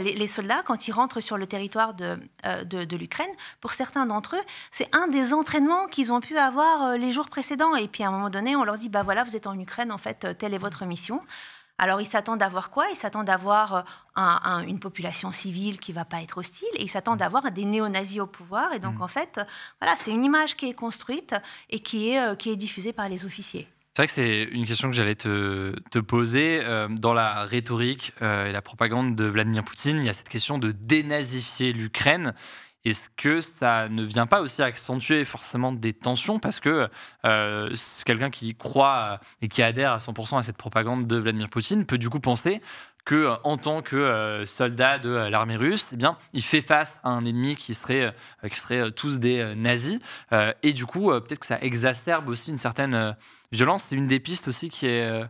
les, 0.00 0.26
soldats, 0.28 0.62
quand 0.64 0.86
ils 0.86 0.92
rentrent 0.92 1.20
sur 1.20 1.36
le 1.36 1.46
territoire 1.46 1.94
de, 1.94 2.18
de, 2.64 2.84
de 2.84 2.96
l'Ukraine, 2.96 3.30
pour 3.60 3.72
certains 3.72 4.06
d'entre 4.06 4.36
eux, 4.36 4.42
c'est 4.70 4.88
un 4.94 5.08
des 5.08 5.32
entraînements 5.32 5.86
qu'ils 5.86 6.12
ont 6.12 6.20
pu 6.20 6.38
avoir 6.38 6.96
les 6.96 7.12
jours 7.12 7.28
précédents. 7.28 7.74
Et 7.74 7.88
puis, 7.88 8.04
à 8.04 8.08
un 8.08 8.10
moment 8.10 8.30
donné, 8.30 8.56
on 8.56 8.64
leur 8.64 8.78
dit, 8.78 8.88
bah 8.88 9.02
voilà, 9.02 9.24
vous 9.24 9.36
êtes 9.36 9.46
en 9.46 9.58
Ukraine, 9.58 9.90
en 9.90 9.98
fait, 9.98 10.36
telle 10.38 10.54
est 10.54 10.58
votre 10.58 10.84
mission. 10.84 11.20
Alors 11.78 12.00
ils 12.00 12.06
s'attendent 12.06 12.42
à 12.42 12.48
voir 12.48 12.70
quoi? 12.70 12.86
Ils 12.90 12.96
s'attendent 12.96 13.28
à 13.28 13.36
voir 13.36 13.84
euh, 14.16 14.58
une 14.60 14.80
population 14.80 15.30
civile 15.32 15.78
qui 15.78 15.92
va 15.92 16.04
pas 16.04 16.22
être 16.22 16.38
hostile 16.38 16.68
et 16.74 16.82
ils 16.82 16.90
s'attendent 16.90 17.20
à 17.20 17.28
voir 17.28 17.50
des 17.52 17.64
néo-nazis 17.64 18.20
au 18.20 18.26
pouvoir. 18.26 18.72
Et 18.72 18.78
donc 18.78 18.98
mm. 18.98 19.02
en 19.02 19.08
fait, 19.08 19.40
voilà, 19.80 19.96
c'est 19.96 20.10
une 20.10 20.24
image 20.24 20.56
qui 20.56 20.68
est 20.68 20.74
construite 20.74 21.34
et 21.68 21.80
qui 21.80 22.10
est, 22.10 22.20
euh, 22.20 22.34
qui 22.34 22.50
est 22.50 22.56
diffusée 22.56 22.92
par 22.92 23.08
les 23.08 23.26
officiers. 23.26 23.68
C'est 23.96 24.02
vrai 24.02 24.08
que 24.08 24.12
c'est 24.12 24.54
une 24.54 24.66
question 24.66 24.90
que 24.90 24.94
j'allais 24.94 25.14
te, 25.14 25.98
poser. 26.00 26.60
Euh, 26.62 26.86
dans 26.86 27.14
la 27.14 27.44
rhétorique 27.44 28.12
et 28.20 28.52
la 28.52 28.60
propagande 28.60 29.16
de 29.16 29.24
Vladimir 29.24 29.64
Poutine, 29.64 29.96
il 29.96 30.04
y 30.04 30.10
a 30.10 30.12
cette 30.12 30.28
question 30.28 30.58
de 30.58 30.70
dénazifier 30.70 31.72
l'Ukraine. 31.72 32.34
Est-ce 32.84 33.08
que 33.16 33.40
ça 33.40 33.88
ne 33.88 34.02
vient 34.02 34.26
pas 34.26 34.42
aussi 34.42 34.60
accentuer 34.60 35.24
forcément 35.24 35.72
des 35.72 35.94
tensions? 35.94 36.38
Parce 36.38 36.60
que 36.60 36.90
euh, 37.24 37.74
quelqu'un 38.04 38.28
qui 38.28 38.54
croit 38.54 39.18
et 39.40 39.48
qui 39.48 39.62
adhère 39.62 39.92
à 39.92 39.96
100% 39.96 40.40
à 40.40 40.42
cette 40.42 40.58
propagande 40.58 41.06
de 41.06 41.16
Vladimir 41.16 41.48
Poutine 41.48 41.86
peut 41.86 41.96
du 41.96 42.10
coup 42.10 42.20
penser 42.20 42.60
que 43.06 43.14
euh, 43.14 43.36
en 43.44 43.56
tant 43.56 43.80
que 43.80 43.96
euh, 43.96 44.44
soldat 44.44 44.98
de 44.98 45.08
l'armée 45.08 45.56
russe, 45.56 45.86
eh 45.94 45.96
bien, 45.96 46.18
il 46.34 46.42
fait 46.42 46.60
face 46.60 47.00
à 47.02 47.08
un 47.08 47.24
ennemi 47.24 47.56
qui 47.56 47.74
serait, 47.74 48.14
qui 48.50 48.56
serait 48.60 48.92
tous 48.92 49.18
des 49.18 49.54
nazis 49.56 49.98
et 50.62 50.72
du 50.72 50.84
coup 50.84 51.08
peut-être 51.08 51.38
que 51.38 51.46
ça 51.46 51.58
exacerbe 51.60 52.28
aussi 52.28 52.50
une 52.50 52.58
certaine 52.58 53.16
violence. 53.52 53.84
C'est 53.84 53.94
une 53.94 54.06
des 54.06 54.20
pistes 54.20 54.48
aussi 54.48 54.68
qui 54.68 54.86
est 54.86 55.22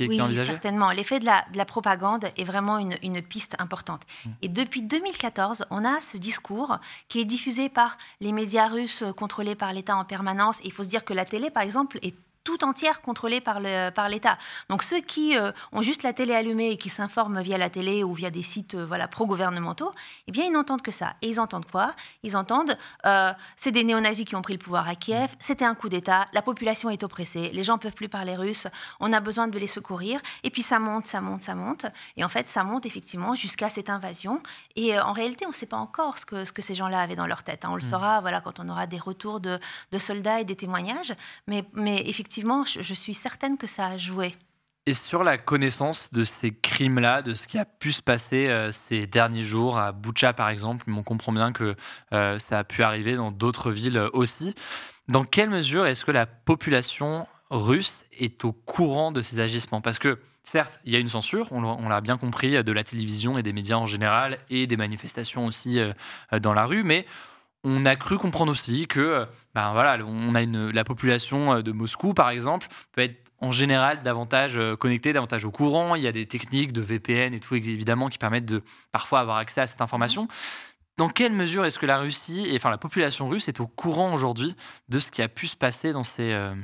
oui, 0.00 0.20
certainement. 0.46 0.90
L'effet 0.90 1.18
de 1.18 1.24
la, 1.24 1.44
de 1.52 1.58
la, 1.58 1.64
propagande 1.64 2.26
est 2.36 2.44
vraiment 2.44 2.78
une, 2.78 2.96
une 3.02 3.22
piste 3.22 3.56
importante. 3.58 4.02
Mm. 4.24 4.30
Et 4.42 4.48
depuis 4.48 4.82
2014, 4.82 5.64
on 5.70 5.84
a 5.84 6.00
ce 6.00 6.16
discours 6.16 6.78
qui 7.08 7.20
est 7.20 7.24
diffusé 7.24 7.68
par 7.68 7.96
les 8.20 8.32
médias 8.32 8.68
russes 8.68 9.04
contrôlés 9.16 9.54
par 9.54 9.72
l'État 9.72 9.96
en 9.96 10.04
permanence. 10.04 10.58
Et 10.60 10.66
il 10.66 10.72
faut 10.72 10.84
se 10.84 10.88
dire 10.88 11.04
que 11.04 11.14
la 11.14 11.24
télé, 11.24 11.50
par 11.50 11.62
exemple, 11.62 11.98
est 12.02 12.14
tout 12.44 12.64
entière 12.64 13.02
contrôlée 13.02 13.40
par 13.40 13.60
l'État. 13.60 13.90
Par 13.92 14.08
Donc 14.68 14.82
ceux 14.82 15.00
qui 15.00 15.36
euh, 15.36 15.52
ont 15.72 15.82
juste 15.82 16.02
la 16.02 16.12
télé 16.12 16.34
allumée 16.34 16.70
et 16.70 16.76
qui 16.76 16.88
s'informent 16.88 17.40
via 17.42 17.58
la 17.58 17.70
télé 17.70 18.02
ou 18.02 18.14
via 18.14 18.30
des 18.30 18.42
sites 18.42 18.74
euh, 18.74 18.86
voilà, 18.86 19.08
pro-gouvernementaux, 19.08 19.92
eh 20.26 20.32
bien 20.32 20.44
ils 20.44 20.52
n'entendent 20.52 20.82
que 20.82 20.92
ça. 20.92 21.14
Et 21.22 21.28
ils 21.28 21.40
entendent 21.40 21.70
quoi? 21.70 21.94
Ils 22.22 22.36
entendent 22.36 22.76
euh, 23.06 23.32
c'est 23.56 23.72
des 23.72 23.84
néo-nazis 23.84 24.24
qui 24.24 24.36
ont 24.36 24.42
pris 24.42 24.54
le 24.54 24.58
pouvoir 24.58 24.88
à 24.88 24.94
Kiev, 24.94 25.34
c'était 25.40 25.64
un 25.64 25.74
coup 25.74 25.88
d'État, 25.88 26.26
la 26.32 26.42
population 26.42 26.90
est 26.90 27.02
oppressée, 27.02 27.50
les 27.52 27.64
gens 27.64 27.74
ne 27.74 27.80
peuvent 27.80 27.94
plus 27.94 28.08
parler 28.08 28.36
russe, 28.36 28.66
on 29.00 29.12
a 29.12 29.20
besoin 29.20 29.48
de 29.48 29.58
les 29.58 29.66
secourir. 29.66 30.20
Et 30.42 30.50
puis 30.50 30.62
ça 30.62 30.78
monte, 30.78 31.06
ça 31.06 31.20
monte, 31.20 31.42
ça 31.42 31.54
monte. 31.54 31.86
Et 32.16 32.24
en 32.24 32.28
fait, 32.28 32.48
ça 32.48 32.64
monte 32.64 32.86
effectivement 32.86 33.34
jusqu'à 33.34 33.68
cette 33.70 33.90
invasion. 33.90 34.42
Et 34.76 34.98
en 34.98 35.12
réalité, 35.12 35.46
on 35.46 35.50
ne 35.50 35.54
sait 35.54 35.66
pas 35.66 35.76
encore 35.76 36.18
ce 36.18 36.26
que, 36.26 36.44
ce 36.44 36.52
que 36.52 36.62
ces 36.62 36.74
gens-là 36.74 37.00
avaient 37.00 37.16
dans 37.16 37.26
leur 37.26 37.42
tête. 37.42 37.64
Hein. 37.64 37.70
On 37.72 37.76
le 37.76 37.84
mmh. 37.84 37.90
saura 37.90 38.20
voilà, 38.20 38.40
quand 38.40 38.60
on 38.60 38.68
aura 38.68 38.86
des 38.86 38.98
retours 38.98 39.40
de, 39.40 39.58
de 39.92 39.98
soldats 39.98 40.40
et 40.40 40.44
des 40.44 40.56
témoignages. 40.56 41.14
Mais, 41.46 41.64
mais 41.74 42.02
effectivement, 42.08 42.30
effectivement, 42.40 42.64
je, 42.64 42.94
suis 42.94 43.14
certaine 43.14 43.58
que 43.58 43.66
ça 43.66 43.86
a 43.86 43.96
joué. 43.98 44.34
Et 44.86 44.94
sur 44.94 45.22
la 45.22 45.36
connaissance 45.36 46.10
de 46.12 46.24
ces 46.24 46.52
crimes-là, 46.52 47.20
de 47.20 47.34
ce 47.34 47.46
qui 47.46 47.58
a 47.58 47.66
pu 47.66 47.92
se 47.92 48.00
passer 48.00 48.48
euh, 48.48 48.70
ces 48.70 49.06
derniers 49.06 49.42
jours 49.42 49.78
à 49.78 49.92
Boucha 49.92 50.32
par 50.32 50.48
exemple, 50.48 50.86
on 50.88 51.02
comprend 51.02 51.32
bien 51.32 51.52
que 51.52 51.76
euh, 52.12 52.38
ça 52.38 52.60
a 52.60 52.64
pu 52.64 52.82
arriver 52.82 53.14
dans 53.14 53.30
d'autres 53.30 53.70
villes 53.70 54.08
aussi. 54.14 54.54
Dans 55.06 55.24
quelle 55.24 55.50
mesure 55.50 55.84
est-ce 55.84 56.04
que 56.04 56.12
la 56.12 56.24
population 56.24 57.26
russe 57.50 58.04
est 58.18 58.44
au 58.44 58.52
courant 58.52 59.12
de 59.12 59.20
ces 59.20 59.38
agissements? 59.38 59.82
Parce 59.82 59.98
que 59.98 60.18
certes, 60.42 60.80
il 60.86 60.92
y 60.92 60.96
a 60.96 60.98
une 60.98 61.08
censure, 61.08 61.48
on 61.52 61.88
l'a 61.88 62.00
bien 62.00 62.16
compris, 62.16 62.64
de 62.64 62.72
la 62.72 62.84
télévision 62.84 63.36
et 63.36 63.42
des 63.42 63.52
médias 63.52 63.76
en 63.76 63.86
général, 63.86 64.38
et 64.48 64.66
des 64.66 64.78
manifestations 64.78 65.44
aussi 65.44 65.78
euh, 65.78 65.92
dans 66.40 66.54
la 66.54 66.64
rue, 66.64 66.84
mais 66.84 67.04
on 67.64 67.84
a 67.84 67.96
cru 67.96 68.18
comprendre 68.18 68.50
aussi 68.52 68.86
que 68.86 69.00
euh, 69.00 69.26
ben 69.54 69.72
voilà, 69.72 69.98
on 70.04 70.34
a 70.34 70.44
la 70.44 70.84
population 70.84 71.54
euh, 71.54 71.62
de 71.62 71.72
Moscou, 71.72 72.14
par 72.14 72.30
exemple, 72.30 72.68
peut 72.92 73.02
être 73.02 73.30
en 73.40 73.50
général 73.50 74.02
davantage 74.02 74.56
euh, 74.56 74.76
connectée, 74.76 75.12
davantage 75.12 75.44
au 75.44 75.50
courant. 75.50 75.94
Il 75.94 76.02
y 76.02 76.06
a 76.06 76.12
des 76.12 76.26
techniques 76.26 76.72
de 76.72 76.80
VPN 76.80 77.34
et 77.34 77.40
tout, 77.40 77.54
évidemment, 77.54 78.08
qui 78.08 78.18
permettent 78.18 78.46
de 78.46 78.62
parfois 78.92 79.20
avoir 79.20 79.38
accès 79.38 79.60
à 79.60 79.66
cette 79.66 79.80
information. 79.80 80.28
dans 80.98 81.08
quelle 81.08 81.32
mesure 81.32 81.64
est-ce 81.64 81.78
que 81.78 81.86
la 81.86 81.98
Russie, 81.98 82.44
et 82.46 82.56
enfin 82.56 82.70
la 82.70 82.78
population 82.78 83.28
russe, 83.28 83.48
est 83.48 83.60
au 83.60 83.66
courant 83.66 84.12
aujourd'hui 84.12 84.54
de 84.88 84.98
ce 84.98 85.10
qui 85.10 85.22
a 85.22 85.28
pu 85.28 85.46
se 85.46 85.56
passer 85.56 85.92
dans 85.92 86.04
ces. 86.04 86.32
Euh, 86.32 86.54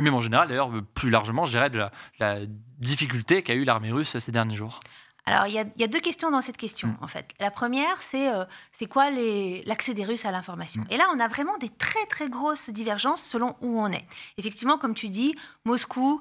en 0.00 0.20
général, 0.20 0.48
d'ailleurs, 0.48 0.70
plus 0.94 1.10
largement, 1.10 1.44
je 1.44 1.52
dirais, 1.52 1.70
de 1.70 1.82
la, 2.18 2.40
difficulté 2.78 3.42
qu'a 3.42 3.54
eu 3.54 3.64
l'armée 3.64 3.92
russe 3.92 4.18
ces 4.18 4.32
derniers 4.32 4.56
jours? 4.56 4.80
Alors, 5.24 5.46
il 5.46 5.54
y, 5.54 5.84
a, 5.84 5.86
deux 5.86 6.00
questions 6.00 6.30
dans 6.30 6.40
cette 6.40 6.56
question, 6.56 6.88
mm. 6.88 6.98
en 7.00 7.06
fait. 7.06 7.26
La 7.38 7.50
première, 7.50 8.02
c'est 8.02 8.28
euh, 8.28 8.44
c'est 8.72 8.86
quoi 8.86 9.10
l'accès 9.10 9.94
des 9.94 10.04
Russes 10.04 10.24
à 10.24 10.32
l'information 10.32 10.82
mm. 10.82 10.86
Et 10.90 10.96
là, 10.96 11.06
on 11.14 11.20
a 11.20 11.28
vraiment 11.28 11.56
des 11.58 11.68
très, 11.68 12.04
très 12.06 12.28
grosses 12.28 12.70
divergences 12.70 13.22
selon 13.22 13.54
où 13.60 13.80
on 13.80 13.88
est. 13.88 14.04
Effectivement, 14.36 14.78
comme 14.78 14.94
tu 14.94 15.08
dis, 15.10 15.34
Moscou, 15.64 16.18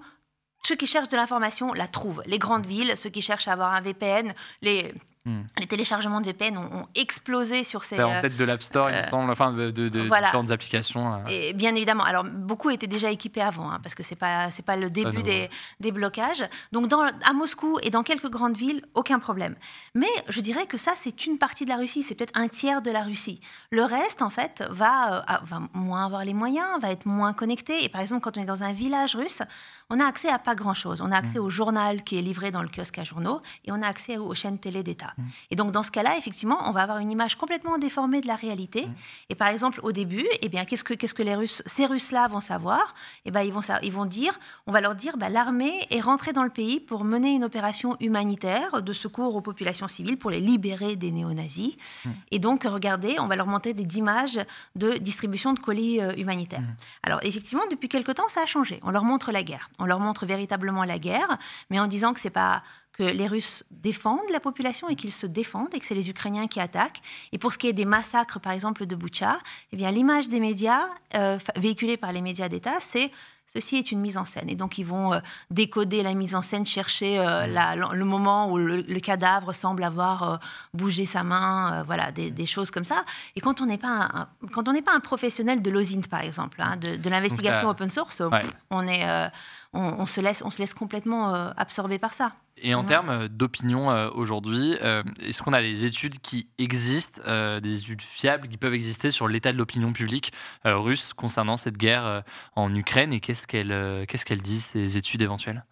ceux 0.64 0.76
qui 0.76 0.86
cherchent 0.86 1.10
de 1.10 1.18
l'information 1.18 1.74
la 1.74 1.88
trouvent. 1.88 2.22
Les 2.28 2.38
grandes 2.38 2.68
villes, 2.68 2.94
ceux 2.96 3.10
qui 3.10 3.24
cherchent 3.24 3.48
à 3.48 3.54
avoir 3.54 3.74
un 3.74 3.82
VPN, 3.82 4.36
les 4.62 4.94
Hmm. 5.24 5.42
Les 5.60 5.68
téléchargements 5.68 6.20
de 6.20 6.26
VPN 6.26 6.58
ont, 6.58 6.88
explosé 6.96 7.64
sur 7.64 7.84
ces. 7.84 8.02
en 8.02 8.22
tête 8.22 8.36
de 8.36 8.44
l'App 8.44 8.64
Store, 8.64 8.90
il 8.90 8.96
me 8.96 8.98
euh, 8.98 9.08
semble, 9.08 9.30
enfin 9.30 9.54
de, 9.54 9.70
de, 9.70 9.88
différentes 9.88 10.50
applications. 10.50 11.14
Euh. 11.14 11.28
Et 11.30 11.54
bien 11.54 11.76
évidemment. 11.76 12.04
Alors 12.04 12.24
beaucoup 12.24 12.72
étaient 12.72 12.88
déjà 12.88 13.12
équipés 13.12 13.42
avant, 13.42 13.70
hein, 13.70 13.80
parce 13.84 13.94
que 13.94 14.02
c'est 14.02 14.16
pas 14.16 14.50
c'est 14.50 14.66
pas 14.66 14.78
le 14.78 14.90
début 14.90 15.22
des, 15.22 15.52
des, 15.80 15.92
blocages. 15.92 16.44
Donc 16.72 16.88
dans, 16.88 17.02
à 17.04 17.34
Moscou 17.34 17.78
et 17.84 17.92
dans 17.92 18.02
quelques 18.02 18.32
grandes 18.32 18.58
villes, 18.58 18.82
aucun 18.96 19.20
problème. 19.20 19.56
Mais 19.94 20.10
je 20.28 20.42
dirais 20.42 20.66
que 20.66 20.80
ça 20.80 20.94
c'est 20.96 21.28
une 21.28 21.38
partie 21.38 21.66
de 21.66 21.70
la 21.70 21.78
Russie, 21.78 22.02
c'est 22.02 22.16
peut-être 22.16 22.36
un 22.36 22.48
tiers 22.48 22.82
de 22.82 22.90
la 22.90 23.04
Russie. 23.04 23.42
Le 23.70 23.84
reste 23.84 24.24
en 24.24 24.32
fait 24.32 24.64
va, 24.72 25.20
euh, 25.20 25.38
va 25.44 25.62
moins 25.76 26.06
avoir 26.08 26.26
les 26.26 26.34
moyens, 26.34 26.82
va 26.82 26.90
être 26.90 27.06
moins 27.06 27.34
connecté. 27.34 27.84
Et 27.84 27.90
par 27.90 28.02
exemple 28.02 28.22
quand 28.24 28.40
on 28.40 28.42
est 28.42 28.46
dans 28.46 28.64
un 28.64 28.74
village 28.74 29.16
russe, 29.16 29.44
on 29.92 30.00
a 30.00 30.06
accès 30.06 30.30
à 30.30 30.40
pas 30.40 30.56
grand 30.56 30.74
chose. 30.74 31.00
On 31.00 31.12
a 31.12 31.18
accès 31.18 31.38
hmm. 31.38 31.44
au 31.44 31.50
journal 31.52 32.04
qui 32.04 32.18
est 32.18 32.24
livré 32.24 32.50
dans 32.50 32.64
le 32.64 32.70
kiosque 32.70 32.98
à 32.98 33.04
journaux 33.04 33.40
et 33.66 33.72
on 33.72 33.84
a 33.84 33.88
accès 33.88 34.18
aux 34.18 34.34
chaînes 34.34 34.58
télé 34.58 34.82
d'État. 34.82 35.11
Et 35.50 35.56
donc, 35.56 35.72
dans 35.72 35.84
ce 35.84 35.92
cas-là, 35.92 36.18
effectivement, 36.18 36.58
on 36.66 36.72
va 36.72 36.84
avoir 36.84 37.00
une 37.00 37.12
image 37.12 37.36
complètement 37.36 37.78
déformée 37.78 38.22
de 38.22 38.28
la 38.28 38.36
réalité. 38.36 38.86
Mmh. 38.86 38.94
Et 39.30 39.36
par 39.36 39.48
exemple, 39.48 39.80
au 39.84 39.92
début, 39.92 40.26
eh 40.42 40.50
bien, 40.50 40.66
qu'est-ce 40.66 40.84
que, 40.84 40.94
qu'est-ce 40.94 41.14
que 41.14 41.24
les 41.24 41.36
Russes, 41.36 41.62
ces 41.66 41.86
Russes-là 41.86 42.28
vont 42.28 42.42
savoir? 42.42 42.94
Eh 43.26 43.32
bien, 43.32 43.42
ils, 43.42 43.54
vont, 43.54 43.62
ils 43.84 43.92
vont 43.92 44.06
dire, 44.06 44.40
on 44.68 44.72
va 44.72 44.82
leur 44.82 44.96
dire, 44.96 45.18
bah, 45.18 45.30
l'armée 45.30 45.88
est 45.90 46.02
rentrée 46.02 46.34
dans 46.34 46.44
le 46.44 46.50
pays 46.50 46.80
pour 46.80 47.04
mener 47.04 47.34
une 47.34 47.44
opération 47.44 47.96
humanitaire 48.00 48.82
de 48.82 48.94
secours 48.94 49.36
aux 49.36 49.42
populations 49.42 49.88
civiles 49.88 50.18
pour 50.18 50.32
les 50.32 50.40
libérer 50.40 50.96
des 50.96 51.12
néo-nazis. 51.12 51.74
Mmh. 52.06 52.10
Et 52.32 52.40
donc, 52.40 52.64
regardez, 52.64 53.18
on 53.20 53.28
va 53.28 53.36
leur 53.36 53.48
monter 53.48 53.74
des 53.74 53.98
images 53.98 54.40
de 54.76 54.98
distribution 54.98 55.54
de 55.54 55.60
colis 55.60 56.00
euh, 56.00 56.14
humanitaires. 56.16 56.64
Alors, 57.04 57.20
effectivement, 57.24 57.64
depuis 57.70 57.90
quelque 57.90 58.12
temps, 58.12 58.28
ça 58.28 58.42
a 58.42 58.46
changé. 58.46 58.80
On 58.84 58.92
leur 58.92 59.04
montre 59.04 59.32
la 59.32 59.44
guerre. 59.44 59.70
On 59.80 59.86
leur 59.86 60.00
montre 60.00 60.26
véritablement 60.26 60.84
la 60.84 61.00
guerre, 61.00 61.38
mais 61.70 61.80
en 61.80 61.88
disant 61.88 62.14
que 62.14 62.20
c'est 62.20 62.30
pas 62.30 62.62
que 62.94 63.04
les 63.04 63.28
Russes 63.28 63.64
défendent 63.72 64.30
la 64.32 64.40
population 64.40 64.90
et 64.90 64.96
qu'ils 64.96 65.14
se 65.14 65.26
défendent 65.26 65.74
et 65.74 65.80
que 65.80 65.86
c'est 65.86 65.96
les 65.96 66.10
Ukrainiens 66.10 66.48
qui 66.48 66.60
attaquent. 66.60 67.02
Et 67.32 67.38
pour 67.38 67.54
ce 67.54 67.58
qui 67.58 67.68
est 67.68 67.74
des 67.74 67.86
massacres, 67.86 68.40
par 68.40 68.54
exemple, 68.54 68.86
de 68.86 68.96
Boucha, 68.96 69.38
eh 69.72 69.78
bien, 69.78 69.92
l'image 69.92 70.28
des 70.30 70.40
médias, 70.40 70.90
euh, 71.16 71.38
véhiculée 71.56 71.98
par 71.98 72.12
les 72.12 72.22
médias 72.22 72.50
d'État, 72.50 72.80
c'est 72.80 73.12
ceci 73.48 73.76
est 73.76 73.92
une 73.92 74.00
mise 74.00 74.18
en 74.18 74.24
scène. 74.24 74.50
Et 74.50 74.56
donc, 74.56 74.78
ils 74.78 74.86
vont 74.86 75.14
euh, 75.14 75.20
décoder 75.50 76.04
la 76.04 76.14
mise 76.14 76.36
en 76.36 76.42
scène, 76.42 76.66
chercher 76.66 77.20
euh, 77.20 77.48
mmh. 77.48 77.94
le 77.94 78.06
moment 78.06 78.50
où 78.50 78.58
le, 78.58 79.00
cadavre 79.00 79.54
semble 79.54 79.84
avoir 79.84 80.40
bougé 80.74 81.06
sa 81.06 81.24
main, 81.24 81.84
voilà, 81.84 82.12
des, 82.12 82.46
choses 82.46 82.72
comme 82.72 82.86
ça. 82.86 83.04
Et 83.36 83.42
quand 83.42 83.62
on 83.62 83.66
n'est 83.66 83.78
pas 83.78 84.10
un, 84.14 84.28
quand 84.52 84.70
on 84.70 84.74
n'est 84.74 84.82
pas 84.82 84.94
un 84.94 85.00
professionnel 85.00 85.62
de 85.62 85.70
l'OSINT, 85.70 86.08
par 86.10 86.22
exemple, 86.22 86.62
hein, 86.62 86.78
de, 86.78 87.10
l'investigation 87.10 87.70
open 87.70 87.90
source, 87.90 88.22
on 88.70 88.88
est 88.88 89.30
on, 89.74 90.06
se 90.06 90.20
laisse, 90.20 90.42
on 90.44 90.50
se 90.50 90.60
laisse 90.60 90.74
complètement 90.74 91.34
euh, 91.34 91.52
absorber 91.56 91.98
par 91.98 92.14
ça. 92.14 92.34
Et 92.58 92.76
en 92.76 92.84
termes 92.84 93.10
euh, 93.10 93.28
d'opinion 93.30 93.90
euh, 93.90 94.10
aujourd'hui, 94.14 94.74
est-ce 95.20 95.42
qu'on 95.42 95.54
a 95.54 95.62
des 95.62 95.86
études 95.86 96.20
qui 96.20 96.50
existent, 96.58 97.22
des 97.60 97.80
études 97.80 98.02
fiables 98.02 98.48
qui 98.48 98.58
peuvent 98.58 98.74
exister 98.74 99.12
sur 99.12 99.28
l'état 99.28 99.52
de 99.52 99.58
l'opinion 99.58 99.94
publique 99.94 100.34
russe 100.66 101.14
concernant 101.16 101.58
cette 101.58 101.78
guerre 101.78 102.24
en 102.56 102.74
Ukraine 102.76 103.14
et 103.14 103.20
qu'est-ce 103.20 103.48
qu'elles 103.48 104.06
qu'est-ce 104.08 104.26
qu'elles 104.26 104.42
disent, 104.42 104.68
ces 104.68 104.98
études 104.98 105.22
éventuelles? 105.22 105.64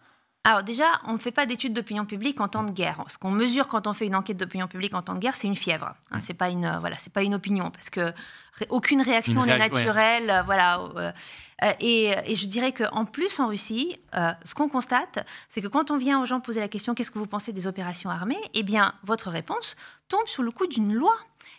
Alors 0.42 0.62
déjà, 0.62 1.02
on 1.06 1.12
ne 1.12 1.18
fait 1.18 1.32
pas 1.32 1.44
d'études 1.44 1.74
d'opinion 1.74 2.06
publique 2.06 2.40
en 2.40 2.48
temps 2.48 2.62
de 2.62 2.70
guerre. 2.70 3.04
Ce 3.08 3.18
qu'on 3.18 3.30
mesure 3.30 3.68
quand 3.68 3.86
on 3.86 3.92
fait 3.92 4.06
une 4.06 4.14
enquête 4.14 4.38
d'opinion 4.38 4.68
publique 4.68 4.94
en 4.94 5.02
temps 5.02 5.14
de 5.14 5.18
guerre, 5.18 5.36
c'est 5.36 5.46
une 5.46 5.56
fièvre. 5.56 5.94
Hein, 6.10 6.16
mm. 6.16 6.20
c'est 6.22 6.34
pas 6.34 6.48
une 6.48 6.78
voilà, 6.80 6.96
c'est 6.98 7.12
pas 7.12 7.22
une 7.22 7.34
opinion 7.34 7.70
parce 7.70 7.90
que 7.90 8.14
aucune 8.68 9.00
réaction 9.00 9.44
n'est 9.44 9.58
naturelle, 9.58 10.30
euh, 10.30 10.42
voilà. 10.42 10.80
Euh, 10.96 11.12
euh, 11.62 11.72
et, 11.80 12.34
je 12.34 12.46
dirais 12.46 12.72
qu'en 12.72 13.04
plus 13.04 13.38
en 13.38 13.48
Russie, 13.48 13.98
ce 14.12 14.54
qu'on 14.54 14.68
constate, 14.68 15.26
c'est 15.48 15.60
que 15.60 15.68
quand 15.68 15.90
on 15.90 15.98
vient 15.98 16.22
aux 16.22 16.26
gens 16.26 16.40
poser 16.40 16.60
la 16.60 16.68
question 16.68 16.94
qu'est-ce 16.94 17.10
que 17.10 17.18
vous 17.18 17.26
pensez 17.26 17.52
des 17.52 17.66
opérations 17.66 18.08
armées, 18.08 18.40
eh 18.54 18.62
bien 18.62 18.94
votre 19.04 19.30
réponse 19.30 19.76
tombe 20.08 20.26
sous 20.26 20.42
le 20.42 20.50
coup 20.50 20.66
d'une 20.66 20.94
loi, 20.94 21.14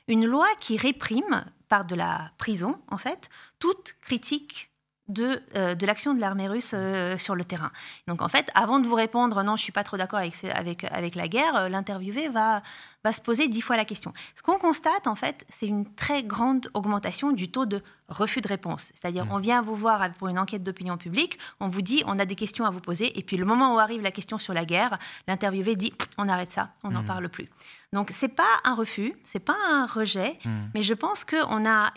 une 0.08 0.26
loi 0.26 0.48
qui 0.60 0.78
réprime 0.78 1.46
par 1.70 1.86
de 1.86 1.96
la 1.96 2.32
prison 2.38 2.72
en 2.90 2.98
fait 2.98 3.30
toute 3.60 3.96
critique 4.02 4.71
de, 5.12 5.42
euh, 5.56 5.76
de 5.76 5.86
l'action 5.86 6.14
de 6.14 6.20
l'armée 6.20 6.48
russe 6.48 6.72
euh, 6.74 7.18
sur 7.18 7.36
le 7.36 7.44
terrain. 7.44 7.72
Donc 8.08 8.22
en 8.22 8.28
fait, 8.28 8.50
avant 8.56 8.80
de 8.80 8.88
vous 8.88 8.96
répondre 8.96 9.44
non, 9.44 9.56
je 9.56 9.64
suis 9.64 9.72
pas 9.72 9.84
trop 9.84 9.98
d'accord 9.98 10.20
avec, 10.20 10.44
avec, 10.44 10.84
avec 10.86 11.16
la 11.16 11.28
guerre, 11.28 11.56
euh, 11.56 11.70
l'interviewé 11.70 12.30
va, 12.30 12.62
va 13.04 13.12
se 13.12 13.22
poser 13.22 13.48
dix 13.48 13.62
fois 13.62 13.78
la 13.78 13.86
question. 13.86 14.14
Ce 14.36 14.42
qu'on 14.42 14.58
constate 14.58 15.08
en 15.08 15.16
fait, 15.16 15.46
c'est 15.50 15.68
une 15.68 15.94
très 15.96 16.24
grande 16.24 16.70
augmentation 16.74 17.32
du 17.32 17.52
taux 17.52 17.66
de 17.66 17.84
refus 18.12 18.42
de 18.42 18.48
réponse. 18.48 18.92
C'est-à-dire, 18.94 19.26
mmh. 19.26 19.32
on 19.32 19.40
vient 19.40 19.62
vous 19.62 19.76
voir 19.76 20.12
pour 20.14 20.28
une 20.28 20.38
enquête 20.38 20.64
d'opinion 20.64 20.98
publique, 20.98 21.40
on 21.60 21.68
vous 21.68 21.82
dit, 21.82 22.04
on 22.06 22.20
a 22.20 22.26
des 22.26 22.36
questions 22.36 22.66
à 22.66 22.70
vous 22.70 22.82
poser, 22.82 23.18
et 23.18 23.24
puis 23.24 23.38
le 23.38 23.46
moment 23.46 23.76
où 23.76 23.80
arrive 23.80 24.02
la 24.02 24.12
question 24.12 24.38
sur 24.38 24.54
la 24.54 24.66
guerre, 24.66 24.98
l'interviewé 25.28 25.76
dit, 25.76 25.94
on 26.18 26.30
arrête 26.30 26.52
ça, 26.52 26.66
on 26.84 26.92
n'en 26.92 27.04
mmh. 27.04 27.08
parle 27.08 27.30
plus. 27.30 27.50
Donc 27.94 28.12
c'est 28.14 28.30
pas 28.30 28.62
un 28.64 28.74
refus, 28.74 29.14
c'est 29.26 29.40
pas 29.40 29.58
un 29.70 29.86
rejet, 29.86 30.40
mmh. 30.46 30.50
mais 30.74 30.82
je 30.82 30.94
pense 30.94 31.26
que 31.26 31.36
on 31.50 31.70
a 31.70 31.92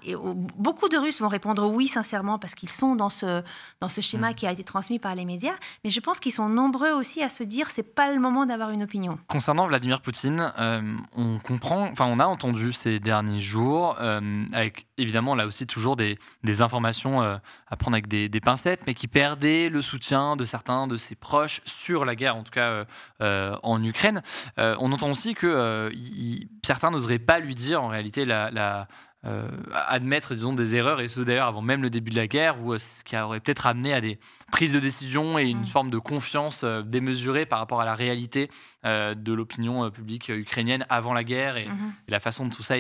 beaucoup 0.59 0.88
de 0.88 0.97
Russes 0.97 1.21
vont 1.21 1.28
répondre 1.28 1.68
oui 1.68 1.87
sincèrement 1.87 2.40
parce 2.40 2.56
qu'ils 2.56 2.68
sont 2.68 2.97
dans 2.97 3.11
ce 3.11 3.44
dans 3.80 3.88
ce 3.88 4.00
schéma 4.00 4.35
qui 4.35 4.44
a 4.49 4.50
été 4.50 4.64
transmis 4.64 4.99
par 4.99 5.14
les 5.14 5.25
médias, 5.25 5.54
mais 5.85 5.90
je 5.90 6.00
pense 6.00 6.18
qu'ils 6.18 6.33
sont 6.33 6.49
nombreux 6.49 6.90
aussi 6.90 7.23
à 7.23 7.30
se 7.30 7.44
dire 7.44 7.71
c'est 7.71 7.94
pas 7.94 8.12
le 8.12 8.18
moment 8.18 8.44
d'avoir 8.44 8.71
une 8.71 8.83
opinion. 8.83 9.21
Concernant 9.28 9.68
Vladimir 9.68 10.00
Poutine, 10.00 10.52
euh, 10.59 10.97
on 11.12 11.38
comprend, 11.38 11.88
enfin 11.92 12.06
on 12.06 12.18
a 12.18 12.26
entendu 12.26 12.73
ces 12.73 12.99
derniers 12.99 13.40
jours 13.40 13.94
euh, 14.00 14.47
avec 14.52 14.88
évidemment 14.99 15.37
là 15.37 15.47
aussi 15.47 15.64
toujours 15.64 15.94
des 15.94 16.03
des, 16.42 16.62
informations 16.62 17.23
euh, 17.23 17.37
à 17.68 17.76
prendre 17.76 17.94
avec 17.94 18.08
des, 18.08 18.40
pincettes, 18.40 18.80
mais 18.87 18.94
qui 18.94 19.08
perdait 19.08 19.68
le 19.68 19.82
soutien 19.82 20.37
de 20.37 20.44
certains 20.44 20.87
de 20.87 20.96
ses 20.96 21.14
proches 21.14 21.61
sur 21.64 22.04
la 22.04 22.14
guerre, 22.14 22.37
en 22.37 22.42
tout 22.42 22.50
cas 22.50 22.68
euh, 22.68 22.84
euh, 23.20 23.56
en 23.62 23.82
Ukraine. 23.82 24.23
on 24.56 24.92
entend 24.92 25.11
aussi 25.11 25.34
que 25.34 25.90
certains 26.64 26.90
n'oseraient 26.90 27.18
pas 27.18 27.38
lui 27.38 27.54
dire 27.54 27.82
en 27.82 27.88
réalité 27.88 28.25
la, 28.25 28.88
admettre, 29.73 30.34
disons, 30.34 30.52
des 30.52 30.76
erreurs, 30.76 31.00
et 31.00 31.08
ce 31.08 31.20
d'ailleurs 31.20 31.46
avant 31.46 31.62
même 31.62 31.82
le 31.82 31.88
début 31.88 32.11
de 32.11 32.16
la 32.16 32.26
guerre, 32.26 32.62
ou 32.62 32.76
ce 32.76 33.02
qui 33.04 33.16
aurait 33.16 33.40
peut-être 33.40 33.66
amené 33.66 33.94
à 33.94 34.02
des 34.02 34.18
prises 34.52 34.73
de 34.73 34.80
décision 34.80 35.38
et 35.38 35.49
une 35.49 35.62
mmh. 35.62 35.66
forme 35.66 35.90
de 35.90 35.99
confiance 35.99 36.62
démesurée 36.62 37.46
par 37.46 37.58
rapport 37.58 37.80
à 37.80 37.87
la 37.87 37.94
réalité 37.94 38.50
de 38.84 39.32
l'opinion 39.32 39.90
publique 39.90 40.28
ukrainienne 40.28 40.84
avant 40.90 41.14
la 41.14 41.25
guerre 41.25 41.56
et, 41.56 41.66
mmh 41.66 41.92
et, 42.08 42.11
la 42.11 42.20
façon 42.20 42.44
dont 42.44 42.54
tout 42.54 42.62
ça 42.62 42.75
a 42.75 42.76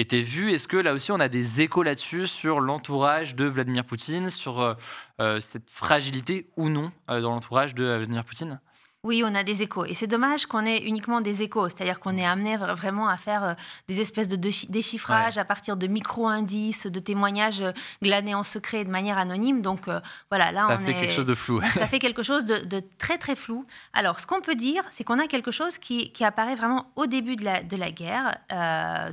été, 0.00 0.20
vu. 0.22 0.52
Est-ce 0.52 0.68
que 0.68 0.76
là 0.76 0.92
aussi 0.92 1.12
on 1.12 1.20
a 1.20 1.28
des 1.28 1.60
échos 1.60 1.82
là-dessus 1.82 2.26
sur 2.26 2.60
l'entourage 2.60 3.34
de 3.34 3.46
Vladimir 3.46 3.84
Poutine, 3.84 4.30
sur 4.30 4.60
euh, 4.60 4.74
euh, 5.20 5.40
cette 5.40 5.68
fragilité 5.70 6.46
ou 6.56 6.68
non 6.68 6.92
euh, 7.10 7.20
dans 7.20 7.30
l'entourage 7.30 7.74
de 7.74 7.84
Vladimir 7.84 8.24
Poutine? 8.24 8.60
Oui, 9.04 9.22
on 9.24 9.32
a 9.34 9.44
des 9.44 9.62
échos. 9.62 9.84
Et 9.84 9.94
c'est 9.94 10.08
dommage 10.08 10.46
qu'on 10.46 10.66
ait 10.66 10.78
uniquement 10.78 11.20
des 11.20 11.42
échos. 11.42 11.68
C'est-à-dire 11.68 12.00
qu'on 12.00 12.16
est 12.16 12.26
amené 12.26 12.56
vraiment 12.56 13.08
à 13.08 13.16
faire 13.16 13.44
euh, 13.44 13.54
des 13.86 14.00
espèces 14.00 14.26
de 14.26 14.36
déchiffrage 14.36 15.38
à 15.38 15.44
partir 15.44 15.76
de 15.76 15.86
micro-indices, 15.86 16.86
de 16.86 16.98
témoignages 16.98 17.62
euh, 17.62 17.72
glanés 18.02 18.34
en 18.34 18.42
secret 18.42 18.84
de 18.84 18.90
manière 18.90 19.16
anonyme. 19.16 19.62
Donc 19.62 19.86
euh, 19.86 20.00
voilà, 20.30 20.50
là, 20.50 20.66
ça 20.68 20.78
fait 20.84 20.94
quelque 20.94 21.12
chose 21.12 21.26
de 21.26 21.34
flou. 21.34 21.60
ça 21.74 21.86
fait 21.86 22.00
quelque 22.00 22.24
chose 22.24 22.44
de, 22.44 22.82
très, 22.98 23.18
très 23.18 23.36
flou. 23.36 23.64
Alors, 23.92 24.18
ce 24.18 24.26
qu'on 24.26 24.40
peut 24.40 24.56
dire, 24.56 24.82
c'est 24.90 25.04
qu'on 25.04 25.20
a 25.20 25.28
quelque 25.28 25.52
chose 25.52 25.78
qui, 25.78 26.12
apparaît 26.24 26.56
vraiment 26.56 26.90
au 26.96 27.06
début 27.06 27.36
de 27.36 27.44
la, 27.44 27.62
de 27.62 27.76
la 27.76 27.92
guerre, 27.92 28.36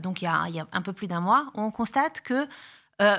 donc 0.01 0.21
il 0.21 0.25
y, 0.25 0.27
a, 0.27 0.45
il 0.47 0.55
y, 0.55 0.59
a, 0.59 0.67
un 0.73 0.81
peu 0.81 0.91
plus 0.91 1.07
d'un 1.07 1.21
mois, 1.21 1.45
où 1.53 1.61
on 1.61 1.71
constate 1.71 2.21
que 2.21 2.47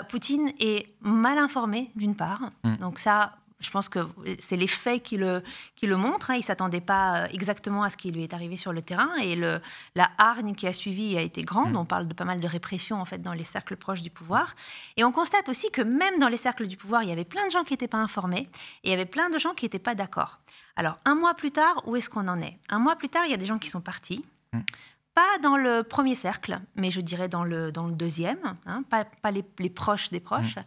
Poutine 0.09 0.53
est 0.59 0.89
mal 1.01 1.39
informé, 1.39 1.93
d'une 1.95 2.17
part. 2.17 2.51
Mm. 2.65 2.77
Donc 2.77 2.99
ça, 2.99 3.37
je 3.59 3.71
pense 3.71 3.89
que 3.89 4.01
c'est 4.39 4.57
les 4.57 4.67
faits 4.67 5.03
qui 5.03 5.17
le, 5.17 5.43
qui 5.77 5.87
le 5.87 5.97
montrent. 5.97 6.31
Hein. 6.31 6.35
Il 6.35 6.41
ne 6.41 6.45
s'attendait 6.45 6.83
pas 6.83 7.23
euh, 7.23 7.29
exactement 7.33 7.83
à 7.85 7.91
ce 7.91 7.97
qui 7.97 8.11
lui 8.11 8.23
est 8.23 8.35
arrivé 8.35 8.59
sur 8.59 8.73
le 8.73 8.83
terrain. 8.83 9.15
Et 9.17 9.35
le, 9.35 9.61
la 9.95 10.11
hargne 10.19 10.55
qui 10.55 10.67
a 10.67 10.75
suivi 10.75 11.17
a 11.17 11.23
été 11.23 11.43
grande. 11.43 11.73
Mm. 11.73 11.77
On 11.77 11.85
parle 11.87 12.07
de 12.07 12.13
pas 12.13 12.25
mal 12.25 12.41
de 12.41 12.47
répression 12.47 13.01
en 13.01 13.07
fait, 13.07 13.19
dans 13.19 13.33
les 13.33 13.45
cercles 13.45 13.77
proches 13.77 14.03
du 14.03 14.11
pouvoir. 14.11 14.55
Et 14.99 15.05
on 15.05 15.13
constate 15.13 15.49
aussi 15.49 15.71
que 15.71 15.81
même 15.81 16.19
dans 16.19 16.29
les 16.29 16.37
cercles 16.37 16.67
du 16.67 16.77
pouvoir, 16.77 17.03
il 17.03 17.09
y 17.09 17.13
avait 17.13 17.25
plein 17.25 17.47
de 17.47 17.51
gens 17.51 17.65
qui 17.65 17.73
n'étaient 17.73 17.89
pas 17.89 17.99
informés. 17.99 18.49
Et 18.85 18.89
il 18.89 18.91
y 18.91 18.95
avait 18.95 19.07
plein 19.07 19.31
de 19.31 19.39
gens 19.39 19.55
qui 19.55 19.65
n'étaient 19.65 19.79
pas 19.79 19.95
d'accord. 19.95 20.39
Alors, 20.77 20.99
un 21.07 21.15
mois 21.15 21.35
plus 21.35 21.51
tard, 21.51 21.83
où 21.87 21.97
est-ce 21.97 22.11
qu'on 22.11 22.29
en 22.29 22.41
est? 22.43 22.59
Un 22.69 22.79
mois 22.79 22.97
plus 22.97 23.09
tard, 23.09 23.25
il 23.25 23.31
y 23.31 23.35
a 23.35 23.39
des 23.39 23.47
gens 23.47 23.59
qui 23.59 23.71
sont 23.71 23.81
partis. 23.81 24.23
Mm. 24.53 24.61
Pas 25.15 25.39
dans 25.43 25.57
le 25.57 25.83
premier 25.83 26.15
cercle, 26.15 26.61
mais 26.75 26.91
je 26.91 27.01
dirais 27.01 27.29
dans 27.29 27.43
le, 27.43 27.73
dans 27.73 27.87
le 27.87 27.95
deuxième, 27.95 28.59
hein. 28.67 28.83
pas, 28.91 29.07
pas 29.07 29.31
les, 29.31 29.47
les, 29.59 29.71
proches 29.71 30.11
des 30.11 30.21
proches. 30.21 30.57
Mm. 30.57 30.65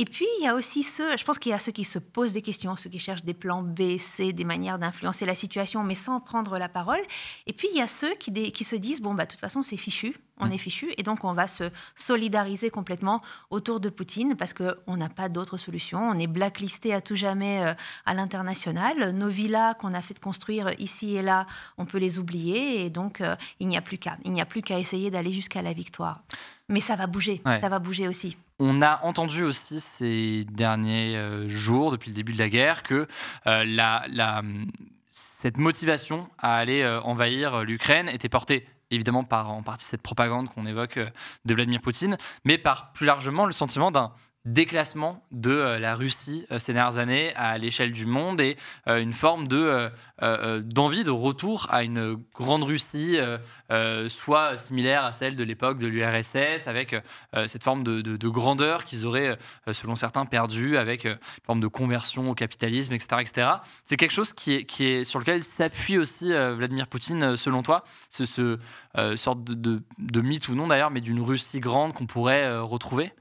Et 0.00 0.04
puis, 0.04 0.28
il 0.38 0.44
y 0.44 0.46
a 0.46 0.54
aussi 0.54 0.84
ceux, 0.84 1.16
je 1.16 1.24
pense 1.24 1.40
qu'il 1.40 1.50
y 1.50 1.52
a 1.52 1.58
ceux 1.58 1.72
qui 1.72 1.82
se 1.82 1.98
posent 1.98 2.32
des 2.32 2.40
questions, 2.40 2.76
ceux 2.76 2.88
qui 2.88 3.00
cherchent 3.00 3.24
des 3.24 3.34
plans 3.34 3.64
B, 3.64 3.98
C, 3.98 4.32
des 4.32 4.44
manières 4.44 4.78
d'influencer 4.78 5.26
la 5.26 5.34
situation, 5.34 5.82
mais 5.82 5.96
sans 5.96 6.20
prendre 6.20 6.56
la 6.56 6.68
parole. 6.68 7.00
Et 7.48 7.52
puis, 7.52 7.66
il 7.72 7.76
y 7.76 7.82
a 7.82 7.88
ceux 7.88 8.14
qui, 8.14 8.30
se 8.64 8.76
disent, 8.76 9.00
bon, 9.00 9.14
bah, 9.14 9.26
de 9.26 9.32
toute 9.32 9.40
façon, 9.40 9.64
c'est 9.64 9.76
fichu, 9.76 10.14
on 10.40 10.46
Mm. 10.46 10.52
est 10.52 10.58
fichu, 10.58 10.92
et 10.96 11.02
donc 11.02 11.24
on 11.24 11.32
va 11.32 11.48
se 11.48 11.70
solidariser 11.94 12.70
complètement 12.70 13.20
autour 13.50 13.80
de 13.80 13.88
Poutine 13.88 14.36
parce 14.36 14.52
qu'on 14.54 14.96
n'a 14.96 15.08
pas 15.08 15.28
d'autre 15.28 15.56
solution. 15.56 15.98
On 16.08 16.18
est 16.18 16.26
blacklisté 16.26 16.94
à 16.94 17.00
tout 17.00 17.16
jamais 17.16 17.62
euh, 17.62 17.74
à 18.06 18.14
l'international. 18.14 19.12
Nos 19.12 19.28
villas 19.28 19.74
qu'on 19.74 19.94
a 19.94 20.00
fait 20.00 20.18
construire 20.18 20.70
ici 20.78 21.16
et 21.16 21.22
là, 21.22 21.46
on 21.76 21.84
peut 21.86 21.98
les 21.98 22.18
oublier, 22.18 22.84
et 22.84 22.90
donc 22.90 23.20
euh, 23.20 23.36
il 23.60 23.68
n'y 23.68 23.76
a 23.76 23.80
plus 23.82 23.98
qu'à. 23.98 24.16
Il 24.24 24.32
n'y 24.32 24.40
a 24.40 24.46
plus 24.46 24.62
qu'à 24.62 24.78
essayer 24.78 25.10
d'aller 25.10 25.32
jusqu'à 25.32 25.62
la 25.62 25.72
victoire. 25.72 26.22
Mais 26.68 26.80
ça 26.80 26.96
va 26.96 27.06
bouger, 27.06 27.40
Ouais. 27.46 27.60
ça 27.60 27.68
va 27.68 27.78
bouger 27.78 28.08
aussi. 28.08 28.36
On 28.58 28.82
a 28.82 29.00
entendu 29.04 29.42
aussi 29.44 29.80
ces 29.80 30.44
derniers 30.50 31.16
euh, 31.16 31.48
jours, 31.48 31.92
depuis 31.92 32.10
le 32.10 32.14
début 32.16 32.32
de 32.32 32.38
la 32.38 32.48
guerre, 32.48 32.82
que 32.82 33.06
euh, 33.46 33.64
la, 33.64 34.04
la, 34.10 34.42
cette 35.40 35.56
motivation 35.56 36.28
à 36.38 36.56
aller 36.56 36.84
envahir 37.04 37.62
l'Ukraine 37.64 38.08
était 38.08 38.28
portée 38.28 38.66
évidemment 38.90 39.24
par 39.24 39.50
en 39.50 39.62
partie 39.62 39.84
cette 39.86 40.02
propagande 40.02 40.48
qu'on 40.48 40.66
évoque 40.66 40.98
euh, 40.98 41.10
de 41.44 41.54
Vladimir 41.54 41.80
Poutine, 41.80 42.16
mais 42.44 42.58
par 42.58 42.92
plus 42.92 43.06
largement 43.06 43.46
le 43.46 43.52
sentiment 43.52 43.90
d'un 43.90 44.12
déclassement 44.52 45.22
de 45.30 45.50
euh, 45.50 45.78
la 45.78 45.94
Russie 45.94 46.46
euh, 46.50 46.58
ces 46.58 46.72
dernières 46.72 46.98
années 46.98 47.32
à 47.34 47.58
l'échelle 47.58 47.92
du 47.92 48.06
monde 48.06 48.40
et 48.40 48.56
euh, 48.86 49.00
une 49.00 49.12
forme 49.12 49.46
de 49.48 49.90
d'envie 50.62 51.04
de 51.04 51.12
retour 51.12 51.68
à 51.70 51.84
une 51.84 52.16
grande 52.34 52.64
Russie, 52.64 53.18
soit 54.08 54.56
similaire 54.58 55.04
à 55.04 55.12
celle 55.12 55.36
de 55.36 55.44
l'époque 55.44 55.78
de 55.78 55.86
l'URSS, 55.86 56.66
avec 56.66 56.96
cette 57.46 57.62
forme 57.62 57.84
de, 57.84 58.00
de- 58.00 58.16
de 58.16 58.28
grandeur 58.28 58.82
qu'ils 58.84 59.06
auraient, 59.06 59.38
selon 59.70 59.94
certains, 59.94 60.24
perdu 60.26 60.76
avec 60.76 61.04
une 61.04 61.18
forme 61.46 61.60
de 61.60 61.68
conversion 61.68 62.28
au 62.30 62.34
capitalisme, 62.34 62.94
etc. 62.94 63.20
etc. 63.20 63.48
C'est 63.84 63.96
quelque 63.96 64.10
chose 64.12 64.32
qui 64.32 64.54
est, 64.54 64.64
qui 64.64 64.86
est, 64.86 65.04
sur 65.04 65.20
lequel 65.20 65.44
s'appuie 65.44 65.98
aussi 65.98 66.32
Vladimir 66.32 66.88
Poutine, 66.88 67.36
selon 67.36 67.62
toi, 67.62 67.84
ce, 68.10 68.24
ce 68.24 68.58
sorte 69.16 69.44
de, 69.44 69.54
de- 69.98 70.20
mythe 70.20 70.48
ou 70.48 70.56
non 70.56 70.66
d'ailleurs, 70.66 70.90
mais 70.90 71.00
d'une 71.00 71.20
Russie 71.20 71.60
grande 71.60 71.94
qu'on 71.94 72.06
pourrait 72.06 72.58
retrouver? 72.58 73.12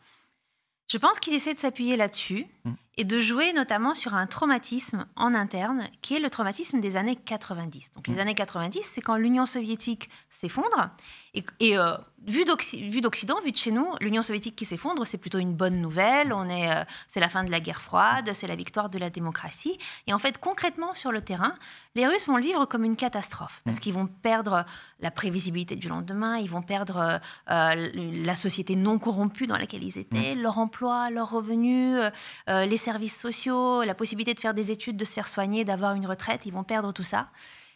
Je 0.90 0.98
pense 0.98 1.20
qu'il 1.20 1.34
essaie 1.34 1.54
de 1.54 1.60
s'appuyer 1.60 1.96
là-dessus 1.98 2.46
Mm. 2.66 2.72
Et 2.98 3.04
de 3.04 3.20
jouer 3.20 3.54
notamment 3.54 3.94
sur 3.96 4.16
un 4.16 4.26
traumatisme 4.28 5.06
en 5.16 5.34
interne 5.36 5.88
qui 6.02 6.16
est 6.16 6.20
le 6.20 6.30
traumatisme 6.30 6.80
des 6.80 6.98
années 6.98 7.16
90. 7.16 7.92
Donc 7.96 8.08
les 8.08 8.16
Mm. 8.16 8.20
années 8.20 8.36
90, 8.36 8.92
c'est 8.94 9.02
quand 9.02 9.16
l'Union 9.16 9.46
soviétique 9.46 10.10
s'effondre 10.30 10.90
et, 11.34 11.44
et, 11.60 11.78
euh, 11.78 11.96
vu 12.26 12.44
d'Occi- 12.46 12.90
vu 12.90 13.02
d'Occident, 13.02 13.38
vu 13.44 13.52
de 13.52 13.58
chez 13.58 13.72
nous, 13.72 13.88
l'Union 14.02 14.22
soviétique 14.22 14.56
qui 14.56 14.66
s'effondre, 14.66 15.06
c'est 15.06 15.18
plutôt 15.18 15.38
une 15.40 15.54
bonne 15.54 15.80
nouvelle. 15.82 16.34
On 16.34 16.50
est, 16.50 16.70
euh, 16.72 16.84
c'est 17.08 17.20
la 17.20 17.30
fin 17.30 17.44
de 17.44 17.52
la 17.52 17.60
guerre 17.60 17.82
froide, 17.82 18.32
c'est 18.34 18.48
la 18.48 18.56
victoire 18.56 18.90
de 18.90 18.98
la 19.00 19.10
démocratie. 19.10 19.78
Et 20.08 20.14
en 20.14 20.20
fait, 20.20 20.38
concrètement 20.40 20.94
sur 20.96 21.12
le 21.12 21.22
terrain, 21.22 21.54
les 21.96 22.06
Russes 22.08 22.28
vont 22.28 22.38
le 22.38 22.44
vivre 22.44 22.66
comme 22.66 22.84
une 22.84 22.96
catastrophe 22.96 23.62
parce 23.66 23.78
Mm. 23.78 23.80
qu'ils 23.80 23.94
vont 23.94 24.08
perdre 24.08 24.66
la 25.00 25.12
prévisibilité 25.12 25.76
du 25.76 25.90
lendemain, 25.90 26.38
ils 26.38 26.50
vont 26.50 26.62
perdre 26.64 27.20
euh, 27.52 27.92
la 27.96 28.36
société 28.36 28.76
non 28.76 28.98
corrompue 29.00 29.46
dans 29.48 29.58
laquelle 29.58 29.84
ils 29.84 29.98
étaient, 29.98 30.34
leur 30.36 30.58
emploi, 30.58 31.10
leurs 31.12 31.30
revenus, 31.30 32.00
les 32.48 32.78
services 32.88 33.18
sociaux, 33.18 33.84
la 33.84 33.94
possibilité 33.94 34.34
de 34.34 34.40
faire 34.40 34.54
des 34.54 34.72
études, 34.72 34.96
de 34.96 35.04
se 35.04 35.12
faire 35.12 35.28
soigner, 35.28 35.66
d'avoir 35.66 35.94
une 35.94 36.08
retraite, 36.08 36.42
ils 36.46 36.54
vont 36.54 36.64
perdre 36.64 36.94
tout 36.94 37.04
ça. 37.04 37.28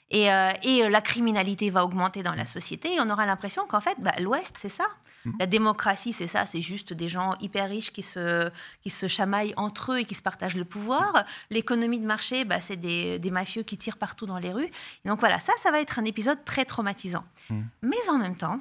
Et, 0.09 0.31
euh, 0.31 0.51
et, 0.63 0.83
euh, 0.83 0.89
la 0.89 1.01
criminalité 1.01 1.69
va 1.69 1.83
augmenter 1.83 2.21
dans 2.23 2.33
la 2.33 2.45
société 2.45 2.95
et 2.95 2.99
on 2.99 3.09
aura 3.09 3.25
l'impression 3.25 3.65
qu'en 3.65 3.81
fait, 3.81 3.97
bah, 3.99 4.13
l'Ouest, 4.19 4.53
c'est 4.61 4.75
ça. 4.79 4.87
Mhm. 5.25 5.35
La 5.39 5.47
démocratie, 5.47 6.13
c'est 6.13 6.27
ça, 6.27 6.45
c'est 6.45 6.61
juste 6.61 6.93
des 6.93 7.09
gens 7.09 7.35
hyper 7.41 7.69
riches 7.69 7.91
qui 7.91 8.03
se, 8.03 8.49
qui 8.83 8.89
se 8.89 9.07
chamaillent 9.07 9.53
entre 9.57 9.93
eux 9.93 9.99
et 9.99 10.05
qui 10.05 10.15
se 10.15 10.21
partagent 10.21 10.55
le 10.55 10.65
pouvoir. 10.65 11.25
L'économie 11.49 11.99
de 11.99 12.05
marché, 12.05 12.45
bah, 12.45 12.61
c'est 12.61 12.77
des, 12.77 13.19
des 13.19 13.31
mafieux 13.31 13.63
qui 13.63 13.77
tirent 13.77 13.97
partout 13.97 14.25
dans 14.25 14.37
les 14.37 14.51
rues. 14.51 14.69
Et 15.03 15.09
donc 15.09 15.19
voilà, 15.19 15.39
ça, 15.39 15.53
ça 15.63 15.71
va 15.71 15.79
être 15.81 15.99
un 15.99 16.05
épisode 16.05 16.43
très 16.45 16.65
traumatisant. 16.65 17.23
Mhm. 17.49 17.67
Mais 17.81 18.09
en 18.09 18.17
même 18.17 18.35
temps, 18.35 18.59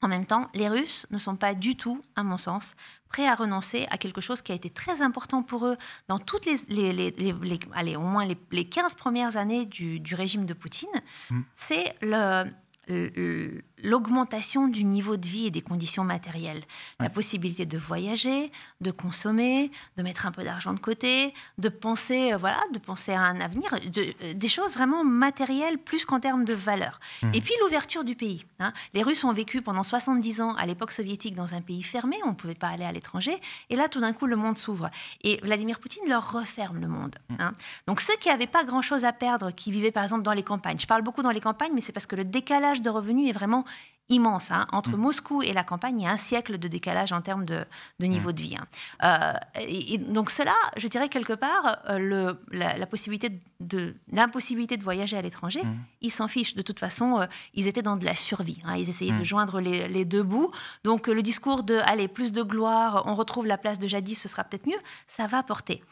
en 0.00 0.08
même 0.08 0.26
temps, 0.26 0.48
les 0.54 0.68
Russes 0.68 1.06
ne 1.10 1.18
sont 1.18 1.36
pas 1.36 1.54
du 1.54 1.76
tout, 1.76 2.02
à 2.14 2.22
mon 2.22 2.38
sens, 2.38 2.74
prêts 3.08 3.26
à 3.26 3.34
renoncer 3.34 3.86
à 3.90 3.98
quelque 3.98 4.20
chose 4.20 4.42
qui 4.42 4.52
a 4.52 4.54
été 4.54 4.70
très 4.70 5.02
important 5.02 5.42
pour 5.42 5.66
eux 5.66 5.76
dans 6.08 6.18
toutes 6.18 6.46
les, 6.46 6.56
les- 6.68 6.92
les- 6.92 7.10
les- 7.12 7.32
les- 7.32 7.58
allez, 7.74 7.96
au 7.96 8.00
moins 8.02 8.24
les, 8.26 8.36
les 8.52 8.64
15 8.68 8.94
premières 8.94 9.36
années 9.36 9.66
du, 9.66 9.98
du 9.98 10.14
régime 10.14 10.46
de 10.46 10.54
Poutine. 10.54 10.88
Mm. 11.30 11.40
C'est 11.56 11.94
le- 12.02 12.44
le- 12.88 13.62
l'augmentation 13.82 14.68
du 14.68 14.84
niveau 14.84 15.16
de 15.16 15.26
vie 15.26 15.46
et 15.46 15.50
des 15.50 15.62
conditions 15.62 16.04
matérielles. 16.04 16.62
La 17.00 17.10
possibilité 17.10 17.66
de 17.66 17.78
voyager, 17.78 18.50
de 18.80 18.90
consommer, 18.90 19.70
de 19.96 20.02
mettre 20.02 20.26
un 20.26 20.32
peu 20.32 20.44
d'argent 20.44 20.72
de 20.74 20.78
côté, 20.80 21.32
de 21.58 21.68
penser, 21.68 22.32
euh, 22.32 22.36
voilà, 22.36 22.60
de 22.72 22.78
penser 22.78 23.12
à 23.12 23.20
un 23.22 23.40
avenir, 23.40 23.70
de- 23.92 24.14
euh, 24.22 24.34
des 24.34 24.48
choses 24.48 24.74
vraiment 24.74 25.04
matérielles 25.04 25.78
plus 25.78 26.04
qu'en 26.04 26.20
termes 26.20 26.44
de 26.44 26.54
valeur. 26.54 27.00
Mhm. 27.22 27.34
Et 27.34 27.40
puis 27.40 27.54
l'ouverture 27.62 28.04
du 28.04 28.14
pays. 28.14 28.44
hein. 28.60 28.72
Les 28.94 29.02
Russes 29.02 29.24
ont 29.24 29.32
vécu 29.32 29.62
pendant 29.62 29.82
70 29.82 30.40
ans 30.40 30.54
à 30.54 30.66
l'époque 30.66 30.92
soviétique 30.92 31.34
dans 31.34 31.54
un 31.54 31.60
pays 31.60 31.82
fermé, 31.82 32.16
on 32.24 32.28
ne 32.30 32.34
pouvait 32.34 32.54
pas 32.54 32.68
aller 32.68 32.84
à 32.84 32.92
l'étranger, 32.92 33.38
et 33.70 33.76
là 33.76 33.88
tout 33.88 34.00
d'un 34.00 34.12
coup 34.12 34.26
le 34.26 34.36
monde 34.36 34.58
s'ouvre. 34.58 34.90
Et 35.22 35.38
Vladimir 35.42 35.78
Poutine 35.80 36.02
leur 36.08 36.32
referme 36.32 36.80
le 36.80 36.88
monde. 36.88 37.16
hein. 37.38 37.52
Donc 37.86 38.00
ceux 38.00 38.16
qui 38.20 38.28
n'avaient 38.28 38.46
pas 38.46 38.64
grand-chose 38.64 39.04
à 39.04 39.12
perdre, 39.12 39.50
qui 39.50 39.70
vivaient 39.70 39.90
par 39.92 40.02
exemple 40.02 40.22
dans 40.22 40.32
les 40.32 40.42
campagnes, 40.42 40.78
je 40.78 40.86
parle 40.86 41.02
beaucoup 41.02 41.22
dans 41.22 41.30
les 41.30 41.40
campagnes, 41.40 41.72
mais 41.74 41.80
c'est 41.80 41.92
parce 41.92 42.06
que 42.06 42.16
le 42.16 42.24
décalage 42.24 42.82
de 42.82 42.90
revenus 42.90 43.28
est 43.28 43.32
vraiment 43.32 43.64
immense. 44.10 44.50
hein. 44.50 44.64
Entre 44.72 44.92
Mm. 44.96 45.00
Moscou 45.02 45.42
et 45.42 45.52
la 45.52 45.64
campagne, 45.64 46.00
il 46.00 46.04
y 46.04 46.06
a 46.06 46.10
un 46.10 46.16
siècle 46.16 46.56
de 46.56 46.66
décalage 46.66 47.12
en 47.12 47.20
termes 47.20 47.44
de, 47.44 47.66
de 48.00 48.06
niveau 48.06 48.32
de 48.32 48.40
vie. 48.40 48.56
hein. 48.58 48.66
Euh, 49.04 49.60
et, 49.60 49.92
et 49.94 49.98
donc 49.98 50.30
cela, 50.30 50.54
je 50.78 50.88
dirais 50.88 51.10
quelque 51.10 51.34
part, 51.34 51.76
euh, 51.90 51.98
le, 51.98 52.40
la, 52.50 52.78
la 52.78 52.86
possibilité 52.86 53.38
de 53.60 53.94
l'impossibilité 54.10 54.78
de 54.78 54.82
voyager 54.82 55.18
à 55.18 55.20
l'étranger, 55.20 55.62
Mm. 55.62 55.76
ils 56.00 56.10
s'en 56.10 56.26
fichent. 56.26 56.54
De 56.54 56.62
toute 56.62 56.80
façon, 56.80 57.20
euh, 57.20 57.26
ils 57.52 57.66
étaient 57.66 57.82
dans 57.82 57.96
de 57.96 58.06
la 58.06 58.16
survie. 58.16 58.62
hein. 58.64 58.76
Ils 58.76 58.88
essayaient 58.88 59.12
Mm. 59.12 59.18
de 59.18 59.24
joindre 59.24 59.60
les, 59.60 59.88
les 59.88 60.06
deux 60.06 60.22
bouts. 60.22 60.50
Donc 60.84 61.06
le 61.06 61.20
discours 61.20 61.62
de 61.62 61.76
allez 61.84 62.08
plus 62.08 62.32
de 62.32 62.42
gloire, 62.42 63.02
on 63.04 63.14
retrouve 63.14 63.46
la 63.46 63.58
place 63.58 63.78
de 63.78 63.86
jadis, 63.88 64.18
ce 64.22 64.28
sera 64.28 64.42
peut-être 64.44 64.66
mieux, 64.66 64.78
ça 65.06 65.26
va 65.26 65.42
porter. 65.42 65.82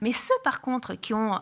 Mais 0.00 0.12
ceux, 0.12 0.34
par 0.44 0.62
contre, 0.62 0.94
qui 0.94 1.12
ont, 1.12 1.40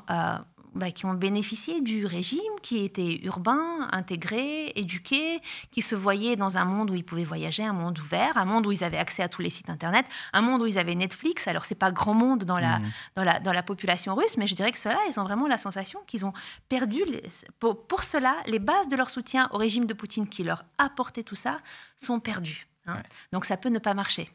bah, 0.74 0.90
qui 0.90 1.06
ont 1.06 1.14
bénéficié 1.14 1.80
du 1.80 2.06
régime, 2.06 2.40
qui 2.62 2.84
étaient 2.84 3.20
urbains, 3.24 3.88
intégrés, 3.92 4.72
éduqués, 4.76 5.40
qui 5.70 5.82
se 5.82 5.94
voyaient 5.94 6.37
dans 6.37 6.56
un 6.56 6.64
monde 6.64 6.90
où 6.90 6.94
ils 6.94 7.04
pouvaient 7.04 7.24
voyager, 7.24 7.64
un 7.64 7.72
monde 7.72 7.98
ouvert, 7.98 8.37
un 8.37 8.44
monde 8.44 8.66
où 8.66 8.72
ils 8.72 8.82
avaient 8.84 8.98
accès 8.98 9.22
à 9.22 9.28
tous 9.28 9.42
les 9.42 9.50
sites 9.50 9.70
Internet, 9.70 10.06
un 10.32 10.40
monde 10.40 10.62
où 10.62 10.66
ils 10.66 10.78
avaient 10.78 10.94
Netflix. 10.94 11.46
Alors, 11.48 11.64
c'est 11.64 11.74
pas 11.74 11.92
grand 11.92 12.14
monde 12.14 12.44
dans 12.44 12.58
la, 12.58 12.78
Hmm. 12.78 12.90
dans 13.16 13.24
la, 13.24 13.40
dans 13.40 13.52
la 13.52 13.62
population 13.62 14.14
russe, 14.14 14.37
mais 14.37 14.46
je 14.46 14.54
dirais 14.54 14.72
que 14.72 14.78
ceux-là, 14.78 14.98
ils 15.10 15.18
ont 15.20 15.24
vraiment 15.24 15.46
la 15.46 15.58
sensation 15.58 16.00
qu'ils 16.06 16.26
ont 16.26 16.32
perdu, 16.68 17.02
les- 17.06 17.22
pour, 17.60 17.87
pour 17.87 18.02
cela, 18.04 18.37
les 18.46 18.58
bases 18.58 18.88
de 18.88 18.96
leur 18.96 19.10
soutien 19.10 19.48
au 19.52 19.58
régime 19.58 19.87
de 19.87 19.94
Poutine 19.94 20.28
qui 20.28 20.42
leur 20.44 20.64
apportait 20.78 21.22
tout 21.22 21.37
ça 21.37 21.60
sont 21.96 22.20
perdues. 22.20 22.66
hein. 22.87 22.94
Ouais. 22.96 23.02
Donc, 23.32 23.44
ça 23.44 23.56
peut 23.56 23.68
ne 23.70 23.78
pas 23.78 23.94
marcher. 23.94 24.30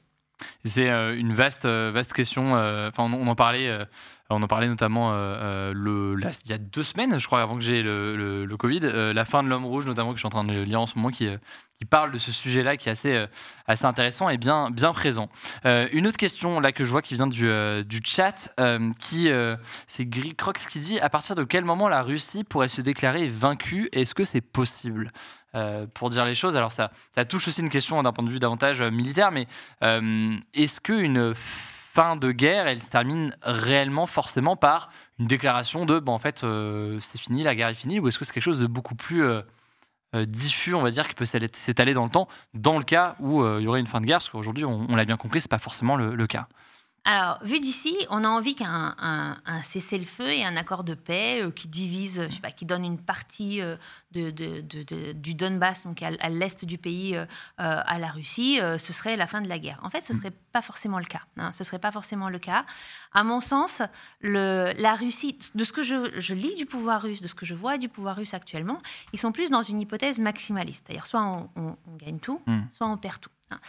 C'est 0.64 0.90
euh, 0.90 1.18
une 1.18 1.34
vaste, 1.36 1.66
euh, 1.66 1.92
vaste 1.94 2.14
question. 2.14 2.56
euh, 2.56 2.88
Enfin, 2.90 3.04
on, 3.04 3.28
en 3.28 3.36
parlait, 3.36 3.68
on 4.30 4.44
en 4.44 4.48
parlait 4.48 4.68
notamment 4.68 5.12
euh, 5.12 5.74
euh, 5.74 6.32
il 6.46 6.52
y 6.52 6.54
a 6.54 6.58
deux 6.58 6.84
semaines, 6.84 7.20
je 7.20 7.26
crois, 7.26 7.42
avant 7.42 7.56
que 7.56 7.62
j'ai 7.62 7.82
le, 7.82 8.48
Covid, 8.58 8.82
euh, 8.84 9.14
la 9.14 9.26
fin 9.26 9.44
de 9.44 9.50
l'homme 9.50 9.66
rouge, 9.66 9.86
notamment 9.86 10.12
que 10.12 10.18
je 10.18 10.22
suis 10.22 10.28
en 10.28 10.32
train 10.32 10.44
de 10.44 10.54
lire 10.54 10.82
en 10.82 10.88
ce 10.88 10.96
moment, 10.96 11.10
qui, 11.10 11.28
euh, 11.28 11.38
parle 11.90 12.12
de 12.12 12.18
ce 12.18 12.32
sujet-là, 12.32 12.78
qui 12.78 12.90
est 12.90 12.92
assez, 12.92 13.14
euh, 13.14 13.28
assez 13.66 13.86
intéressant 13.86 14.30
et 14.30 14.38
bien, 14.38 14.70
bien 14.70 14.92
présent. 14.92 15.30
Euh, 15.66 15.88
une 15.94 16.08
autre 16.08 16.18
question 16.18 16.60
là 16.60 16.72
que 16.72 16.84
je 16.84 16.92
vois 16.92 17.02
qui 17.02 17.14
vient 17.14 17.28
du, 17.28 17.48
euh, 17.48 17.84
du 17.84 18.02
chat, 18.04 18.54
euh, 18.60 18.92
qui 19.00 19.30
euh, 19.30 19.56
c'est 19.88 20.06
Gris 20.06 20.36
Crox 20.36 20.66
qui 20.68 20.80
dit 20.80 21.00
à 21.00 21.10
partir 21.10 21.36
de 21.36 21.44
quel 21.44 21.64
moment 21.64 21.88
la 21.88 22.04
Russie 22.04 22.44
pourrait 22.44 22.68
se 22.68 22.82
déclarer 22.82 23.28
vaincue? 23.28 23.90
Est-ce 23.94 24.14
que 24.14 24.26
c'est 24.26 24.42
possible? 24.42 25.12
Euh, 25.56 25.88
pour 25.96 26.12
dire 26.12 26.26
les 26.26 26.36
choses. 26.36 26.56
Alors 26.56 26.72
ça, 26.72 26.92
ça 27.16 27.26
touche 27.26 27.48
aussi 27.48 27.62
une 27.62 27.72
question 27.72 28.04
d'un 28.04 28.14
point 28.14 28.24
de 28.24 28.30
vue 28.30 28.38
davantage 28.38 28.82
euh, 28.82 28.92
militaire, 28.92 29.32
mais 29.32 29.48
euh, 29.84 30.38
est-ce 30.54 30.80
qu'une 30.80 31.34
fin 32.00 32.16
de 32.16 32.32
guerre, 32.32 32.66
elle 32.68 32.82
se 32.82 32.90
termine 32.90 33.36
réellement 33.42 34.06
forcément 34.06 34.56
par 34.56 34.90
une 35.20 35.28
déclaration 35.28 35.86
de 35.86 36.00
bon 36.00 36.14
en 36.14 36.20
fait 36.20 36.46
euh, 36.46 36.98
c'est 37.02 37.18
fini, 37.18 37.44
la 37.44 37.56
guerre 37.56 37.68
est 37.68 37.74
finie, 37.74 38.00
ou 38.00 38.08
est-ce 38.08 38.18
que 38.18 38.24
c'est 38.24 38.32
quelque 38.32 38.42
chose 38.42 38.62
de 38.62 38.68
beaucoup 38.68 38.96
plus 38.96 39.22
euh, 39.22 39.42
euh, 40.16 40.26
diffus, 40.26 40.74
on 40.74 40.82
va 40.82 40.92
dire, 40.92 41.10
qui 41.10 41.14
peut 41.14 41.26
s'étaler- 41.26 41.94
dans 41.94 42.06
le 42.06 42.10
temps, 42.10 42.30
dans 42.54 42.78
le 42.78 42.86
cas 42.86 43.18
où 43.20 43.46
il 43.46 43.64
y 43.64 43.68
aurait 43.68 43.82
une 43.82 43.88
fin 43.88 44.00
de 44.00 44.06
guerre, 44.06 44.20
parce 44.20 44.30
qu'aujourd'hui 44.30 44.64
on, 44.64 44.88
on 44.90 44.96
l'a 44.96 45.04
bien 45.04 45.18
compris, 45.18 45.42
c'est 45.42 45.52
pas 45.52 45.60
forcément 45.60 45.98
le 45.98 46.28
cas. 46.28 46.48
Alors, 47.12 47.40
vu 47.44 47.60
d'ici, 47.60 47.98
on 48.12 48.24
a 48.24 48.28
envie 48.28 48.54
qu'un 48.54 48.94
un, 49.00 49.38
un 49.48 49.64
cessez-le-feu 49.64 50.28
et 50.30 50.46
un 50.46 50.56
accord 50.56 50.84
de 50.84 50.94
paix 50.94 51.42
euh, 51.42 51.50
qui 51.50 51.68
divise, 51.68 52.22
je 52.30 52.36
sais 52.36 52.40
pas, 52.40 52.52
qui 52.52 52.66
donne 52.68 52.86
une 52.86 53.00
partie 53.00 53.62
euh, 53.62 53.78
de, 54.12 54.30
de- 54.30 54.62
de- 54.62 54.84
de- 54.84 55.12
du 55.14 55.34
Donbass, 55.34 55.84
donc 55.86 56.04
à, 56.04 56.12
à 56.20 56.30
l'est 56.30 56.64
du 56.66 56.78
pays, 56.78 57.16
euh, 57.16 57.26
à 57.58 57.98
la 57.98 58.10
Russie, 58.10 58.60
ce 58.78 58.94
serait 58.94 59.16
la 59.18 59.26
fin 59.26 59.42
de 59.42 59.50
la 59.50 59.58
guerre. 59.58 59.80
En 59.82 59.90
fait, 59.90 60.06
ce 60.06 60.14
serait 60.14 60.34
pas 60.54 60.62
forcément 60.62 61.00
le 61.00 61.06
cas. 61.06 61.22
hein, 61.38 61.52
ce 61.54 61.64
serait 61.64 61.80
pas 61.80 61.92
forcément 61.92 62.30
le 62.30 62.38
cas. 62.38 62.64
À 63.12 63.24
mon 63.24 63.42
sens, 63.42 63.82
le, 64.22 64.72
la 64.78 64.94
Russie, 64.94 65.36
de 65.56 65.64
ce 65.64 65.72
que 65.72 65.82
je, 65.82 66.12
je 66.20 66.36
lis 66.36 66.56
du 66.58 66.68
pouvoir 66.68 67.02
russe, 67.02 67.24
de 67.24 67.28
ce 67.28 67.34
que 67.34 67.46
je 67.48 67.56
vois 67.56 67.80
du 67.80 67.90
pouvoir 67.90 68.18
russe 68.18 68.36
actuellement, 68.36 68.80
ils 69.14 69.20
sont 69.20 69.32
plus 69.32 69.50
dans 69.50 69.64
une 69.64 69.80
hypothèse 69.80 70.20
maximaliste. 70.20 70.84
C'est-à-dire, 70.86 71.08
soit 71.08 71.24
on, 71.24 71.50
on- 71.56 71.76
on 71.88 71.96
gagne 71.96 72.20
tout, 72.20 72.40
Mm. 72.46 72.60
soit 72.74 72.88
on 72.88 72.98
perd 72.98 73.20
tout. 73.20 73.32
Hein. 73.52 73.60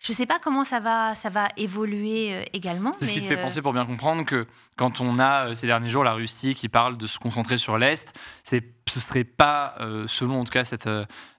Je 0.00 0.12
ne 0.12 0.16
sais 0.16 0.24
pas 0.24 0.38
comment 0.38 0.64
ça 0.64 0.80
va, 0.80 1.14
ça 1.14 1.28
va 1.28 1.48
évoluer 1.58 2.32
euh, 2.32 2.42
également. 2.54 2.94
C'est 2.98 3.04
ce 3.04 3.12
qui 3.12 3.20
te 3.20 3.26
fait 3.26 3.38
euh, 3.38 3.42
penser, 3.42 3.60
pour 3.60 3.74
bien 3.74 3.84
comprendre, 3.84 4.24
que 4.24 4.46
quand 4.76 5.02
on 5.02 5.18
a 5.18 5.48
euh, 5.48 5.54
ces 5.54 5.66
derniers 5.66 5.90
jours 5.90 6.04
la 6.04 6.14
Russie 6.14 6.54
qui 6.54 6.70
parle 6.70 6.96
de 6.96 7.06
se 7.06 7.18
concentrer 7.18 7.58
sur 7.58 7.76
l'Est, 7.76 8.10
ce 8.44 8.56
ne 8.56 9.00
serait 9.00 9.24
pas, 9.24 9.76
selon 10.08 10.40
en 10.40 10.44
tout 10.44 10.50
cas 10.50 10.64
cette 10.64 10.88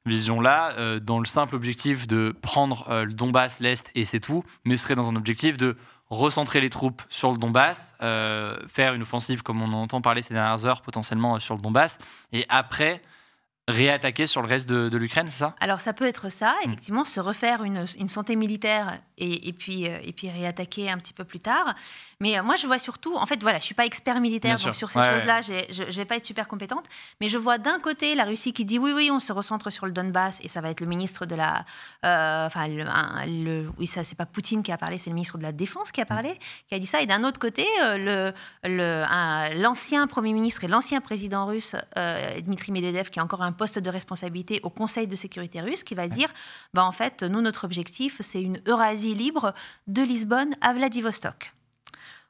vision-là, 0.06 1.00
dans 1.02 1.20
le 1.20 1.26
simple 1.26 1.56
objectif 1.56 2.08
de 2.08 2.34
prendre 2.42 3.04
le 3.04 3.12
Donbass, 3.12 3.60
l'Est 3.60 3.90
et 3.94 4.06
c'est 4.06 4.22
tout, 4.22 4.46
mais 4.64 4.78
ce 4.78 4.84
serait 4.84 4.96
dans 4.96 5.10
un 5.10 5.18
objectif 5.18 5.58
de 5.58 5.76
recentrer 6.10 6.62
les 6.62 6.70
troupes 6.70 7.02
sur 7.10 7.34
le 7.34 7.38
Donbass, 7.38 7.94
faire 8.00 8.94
une 8.94 9.02
offensive 9.02 9.44
comme 9.44 9.62
on 9.62 9.74
entend 9.74 10.00
parler 10.00 10.22
ces 10.22 10.34
dernières 10.34 10.66
heures 10.66 10.82
potentiellement 10.82 11.42
sur 11.42 11.56
le 11.56 11.62
Donbass, 11.62 11.98
et 12.32 12.46
après 12.48 13.02
réattaquer 13.72 14.28
sur 14.28 14.42
le 14.42 14.48
reste 14.48 14.70
de, 14.70 14.98
l'Ukraine, 14.98 15.30
c'est 15.30 15.40
ça? 15.40 15.56
Alors 15.60 15.82
ça 15.82 15.94
peut 15.94 16.08
être 16.08 16.30
ça, 16.30 16.56
hmm. 16.64 16.70
effectivement, 16.70 17.06
se 17.06 17.20
refaire 17.20 17.64
une, 17.64 17.86
santé 18.08 18.36
militaire 18.36 19.00
et, 19.22 19.54
puis, 19.54 19.88
euh, 19.88 19.98
et 20.04 20.14
puis 20.14 20.30
réattaquer 20.30 20.90
un 20.90 20.98
petit 20.98 21.14
peu 21.14 21.24
plus 21.24 21.40
tard. 21.40 21.76
Mais 22.20 22.38
euh, 22.38 22.44
moi, 22.44 22.56
je 22.56 22.66
vois 22.66 22.80
surtout, 22.80 23.16
en 23.16 23.26
fait, 23.26 23.42
voilà, 23.42 23.60
je 23.60 23.66
suis 23.66 23.76
pas 23.76 23.86
expert 23.86 24.20
militaire, 24.20 24.58
donc 24.58 24.76
sur 24.76 24.90
ces 24.90 25.00
choses-là, 25.00 25.42
je 25.42 25.84
ne 25.84 25.92
vais 25.92 26.06
pas 26.06 26.18
être 26.18 26.26
super 26.26 26.48
compétente. 26.48 26.86
Mais 27.20 27.30
je 27.30 27.38
vois 27.38 27.58
d'un 27.58 27.80
côté 27.80 28.16
la 28.16 28.26
Russie 28.26 28.54
qui 28.54 28.66
dit 28.66 28.80
oui, 28.80 28.92
oui, 28.94 29.10
on 29.12 29.20
se 29.20 29.32
recentre 29.32 29.72
sur 29.72 29.86
le 29.86 29.92
Donbass 29.92 30.40
et 30.42 30.48
ça 30.48 30.62
va 30.62 30.70
être 30.70 30.82
le 30.82 30.88
ministre 30.88 31.26
de 31.26 31.36
la, 31.36 31.66
euh, 32.04 32.46
enfin, 32.48 32.68
le, 32.68 33.70
oui, 33.78 33.88
ça, 33.88 34.04
c'est 34.04 34.16
pas 34.16 34.26
Poutine 34.26 34.64
qui 34.64 34.72
a 34.72 34.78
parlé, 34.78 34.98
c'est 34.98 35.10
le 35.10 35.16
ministre 35.16 35.38
de 35.38 35.44
la 35.44 35.52
Défense 35.52 35.92
qui 35.92 36.02
a 36.02 36.06
parlé, 36.06 36.40
qui 36.68 36.76
a 36.76 36.80
dit 36.80 36.88
ça. 36.88 37.02
Et 37.02 37.06
d'un 37.06 37.24
autre 37.24 37.40
côté, 37.40 37.66
le, 37.80 38.34
l'ancien 38.64 40.08
premier 40.08 40.34
ministre 40.34 40.64
et 40.64 40.68
l'ancien 40.68 41.02
président 41.02 41.46
russe 41.46 41.76
Dmitri 41.96 42.72
Medvedev, 42.72 43.10
qui 43.10 43.20
a 43.20 43.24
encore 43.24 43.42
un 43.42 43.52
poste 43.52 43.80
de 43.80 43.90
responsabilité 43.90 44.60
au 44.64 44.70
Conseil 44.70 45.08
de 45.08 45.16
sécurité 45.16 45.62
russe 45.62 45.84
qui 45.84 45.96
va 45.96 46.08
dire 46.08 46.30
bah, 46.74 46.84
en 46.86 46.92
fait, 46.92 47.24
nous, 47.24 47.42
notre 47.42 47.66
objectif, 47.66 48.22
c'est 48.22 48.42
une 48.42 48.62
Eurasie 48.68 49.11
libre 49.14 49.54
de 49.88 50.02
Lisbonne 50.02 50.56
à 50.62 50.74
Vladivostok. 50.74 51.54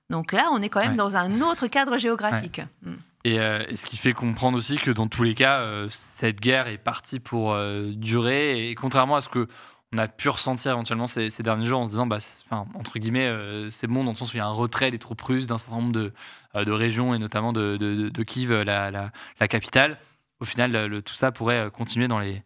Donc 0.10 0.34
là, 0.34 0.50
on 0.52 0.62
est 0.62 0.70
quand 0.70 0.82
même 0.82 0.98
dans 0.98 1.16
un 1.16 1.42
autre 1.42 1.68
cadre 1.68 1.98
géographique. 1.98 2.62
Mm. 2.84 2.94
Euh, 3.28 3.66
et, 3.70 3.76
ce 3.76 3.86
qui 3.86 3.98
fait 3.98 4.14
comprendre 4.14 4.58
aussi 4.58 4.78
que 4.78 4.92
dans 4.92 5.08
tous 5.08 5.24
les 5.24 5.36
cas, 5.36 5.60
euh, 5.60 5.88
cette 5.90 6.40
guerre 6.40 6.68
est 6.68 6.78
partie 6.78 7.20
pour 7.20 7.54
euh, 7.54 7.92
durer. 7.94 8.70
Et 8.70 8.76
contrairement 8.76 9.16
à 9.16 9.22
ce 9.22 9.30
que 9.30 9.48
on 9.94 9.98
a 9.98 10.08
pu 10.08 10.30
ressentir 10.30 10.72
éventuellement 10.72 11.08
ces, 11.08 11.30
derniers 11.40 11.68
jours 11.68 11.82
en 11.82 11.86
se 11.86 11.90
disant, 11.90 12.08
bah, 12.08 12.20
entre 12.50 12.98
guillemets, 12.98 13.30
c'est 13.72 13.88
bon 13.88 14.06
dans 14.06 14.12
le 14.12 14.16
sens 14.16 14.32
où 14.32 14.38
il 14.38 14.40
y 14.40 14.42
a 14.42 14.46
un 14.46 14.50
retrait 14.50 14.90
des 14.90 15.00
troupes 15.00 15.22
russes 15.22 15.48
d'un 15.48 15.58
certain 15.58 15.76
nombre 15.76 15.92
de, 15.92 16.14
de, 16.56 16.72
régions 16.72 17.14
et 17.14 17.20
notamment 17.20 17.52
de, 17.52 17.76
de, 17.76 18.24
Kiev, 18.24 18.54
la, 18.54 18.90
la, 18.90 19.12
la 19.42 19.48
capitale 19.50 19.98
au 20.40 20.46
final, 20.46 20.72
le, 20.72 21.02
tout 21.02 21.14
ça 21.14 21.34
pourrait 21.34 21.70
continuer 21.72 22.08
dans 22.08 22.20
les, 22.20 22.42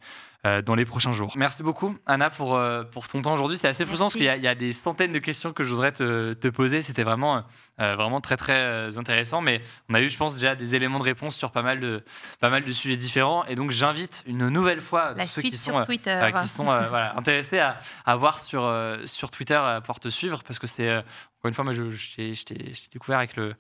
dans 0.66 0.76
les 0.76 0.86
prochains 0.86 1.14
jours. 1.14 1.34
Merci 1.36 1.64
beaucoup, 1.64 1.96
Anna, 2.06 2.30
pour, 2.30 2.56
euh, 2.56 2.84
pour 2.84 3.08
ton 3.08 3.22
temps 3.22 3.34
aujourd'hui. 3.34 3.58
C'est 3.58 3.68
assez 3.68 3.86
frustrant 3.86 4.06
parce 4.06 4.16
qu'il 4.16 4.24
y, 4.24 4.48
a 4.48 4.56
des 4.56 4.74
centaines 4.74 5.12
de 5.12 5.20
questions 5.20 5.54
que 5.54 5.64
je 5.64 5.70
voudrais 5.70 5.92
te, 5.92 6.34
te 6.34 6.48
poser. 6.48 6.82
C'était 6.82 7.04
vraiment, 7.04 7.44
euh, 7.80 7.96
vraiment 7.96 8.22
très, 8.22 8.38
très 8.38 8.98
intéressant. 8.98 9.42
Mais 9.42 9.62
on 9.90 9.94
a 9.94 10.02
eu, 10.02 10.10
je 10.10 10.18
pense, 10.18 10.36
déjà 10.36 10.56
des 10.56 10.76
éléments 10.76 11.00
de 11.00 11.04
réponse 11.04 11.38
sur 11.38 11.52
pas 11.52 11.62
mal 11.62 11.80
de, 11.80 12.04
pas 12.40 12.50
mal 12.50 12.64
de 12.64 12.72
sujets 12.72 12.98
différents. 12.98 13.46
Et 13.46 13.56
donc, 13.56 13.72
j'invite 13.72 14.24
une 14.26 14.50
nouvelle 14.50 14.82
fois 14.82 15.14
ceux 15.28 15.42
qui 15.42 15.58
sont, 15.58 15.84
qui 15.84 16.48
sont 16.48 16.64
voilà, 16.64 17.14
intéressés 17.18 17.60
à, 17.60 17.78
à, 18.06 18.16
voir 18.16 18.40
sur, 18.40 18.70
sur 19.06 19.32
Twitter, 19.32 19.56
à 19.56 19.82
pouvoir 19.82 20.00
te 20.00 20.10
suivre 20.10 20.44
parce 20.44 20.60
que 20.60 20.68
c'est. 20.68 21.04
Encore 21.40 21.50
une 21.50 21.54
fois, 21.54 21.64
moi, 21.64 21.74
je, 21.74 21.92
je 21.92 22.44
t'ai 22.44 22.74
découvert 22.92 23.20
avec 23.20 23.36
le, 23.36 23.56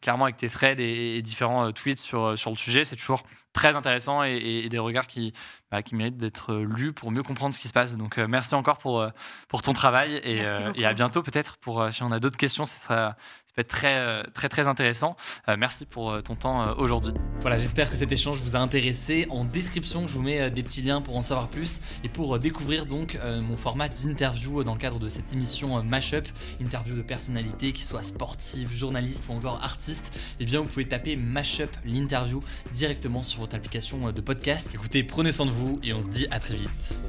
clairement 0.00 0.24
avec 0.24 0.38
tes 0.38 0.48
threads 0.48 0.80
et, 0.80 1.20
différents 1.20 1.72
tweets 1.72 1.98
sur, 1.98 2.38
sur 2.38 2.50
le 2.50 2.56
sujet. 2.56 2.84
C'est 2.84 2.96
toujours 2.96 3.22
très 3.52 3.74
intéressant 3.76 4.24
et, 4.24 4.62
et 4.64 4.68
des 4.68 4.78
regards 4.78 5.06
qui, 5.06 5.34
bah, 5.70 5.82
qui 5.82 5.94
mérite 5.94 6.16
d'être 6.16 6.54
lu 6.54 6.94
pour 6.94 7.10
mieux 7.10 7.22
comprendre 7.22 7.52
ce 7.52 7.58
qui 7.58 7.68
se 7.68 7.74
passe. 7.74 7.94
Donc 7.96 8.16
euh, 8.16 8.26
merci 8.26 8.54
encore 8.54 8.78
pour, 8.78 9.00
euh, 9.00 9.10
pour 9.48 9.60
ton 9.60 9.74
travail 9.74 10.14
et, 10.24 10.46
euh, 10.46 10.72
et 10.74 10.86
à 10.86 10.94
bientôt 10.94 11.22
peut-être 11.22 11.58
pour 11.58 11.86
si 11.92 12.02
on 12.02 12.10
a 12.10 12.20
d'autres 12.20 12.38
questions, 12.38 12.64
ce 12.64 12.78
sera, 12.78 13.16
peut 13.58 13.62
être 13.62 13.68
très, 13.68 14.22
très, 14.34 14.48
très 14.48 14.68
intéressant. 14.68 15.16
merci 15.58 15.84
pour 15.84 16.22
ton 16.22 16.36
temps 16.36 16.76
aujourd'hui. 16.78 17.12
Voilà, 17.40 17.58
j'espère 17.58 17.88
que 17.88 17.96
cet 17.96 18.12
échange 18.12 18.38
vous 18.38 18.54
a 18.54 18.60
intéressé. 18.60 19.26
En 19.30 19.44
description, 19.44 20.06
je 20.06 20.12
vous 20.12 20.22
mets 20.22 20.50
des 20.50 20.62
petits 20.62 20.82
liens 20.82 21.00
pour 21.00 21.16
en 21.16 21.22
savoir 21.22 21.48
plus 21.48 21.80
et 22.04 22.08
pour 22.08 22.38
découvrir 22.38 22.86
donc 22.86 23.18
mon 23.24 23.56
format 23.56 23.88
d'interview 23.88 24.62
dans 24.62 24.74
le 24.74 24.78
cadre 24.78 24.98
de 24.98 25.08
cette 25.08 25.32
émission 25.32 25.82
Mashup, 25.82 26.28
interview 26.60 26.94
de 26.94 27.02
personnalités, 27.02 27.72
qui 27.72 27.82
soient 27.82 28.02
sportives, 28.02 28.72
journalistes 28.74 29.24
ou 29.28 29.32
encore 29.32 29.62
artistes. 29.62 30.16
Eh 30.38 30.44
bien, 30.44 30.60
vous 30.60 30.66
pouvez 30.66 30.86
taper 30.86 31.16
Mashup 31.16 31.70
l'interview 31.84 32.40
directement 32.72 33.22
sur 33.22 33.40
votre 33.40 33.56
application 33.56 34.12
de 34.12 34.20
podcast. 34.20 34.70
Écoutez, 34.74 35.02
prenez 35.02 35.32
soin 35.32 35.46
de 35.46 35.50
vous 35.50 35.80
et 35.82 35.92
on 35.92 36.00
se 36.00 36.08
dit 36.08 36.26
à 36.30 36.38
très 36.38 36.54
vite. 36.54 37.00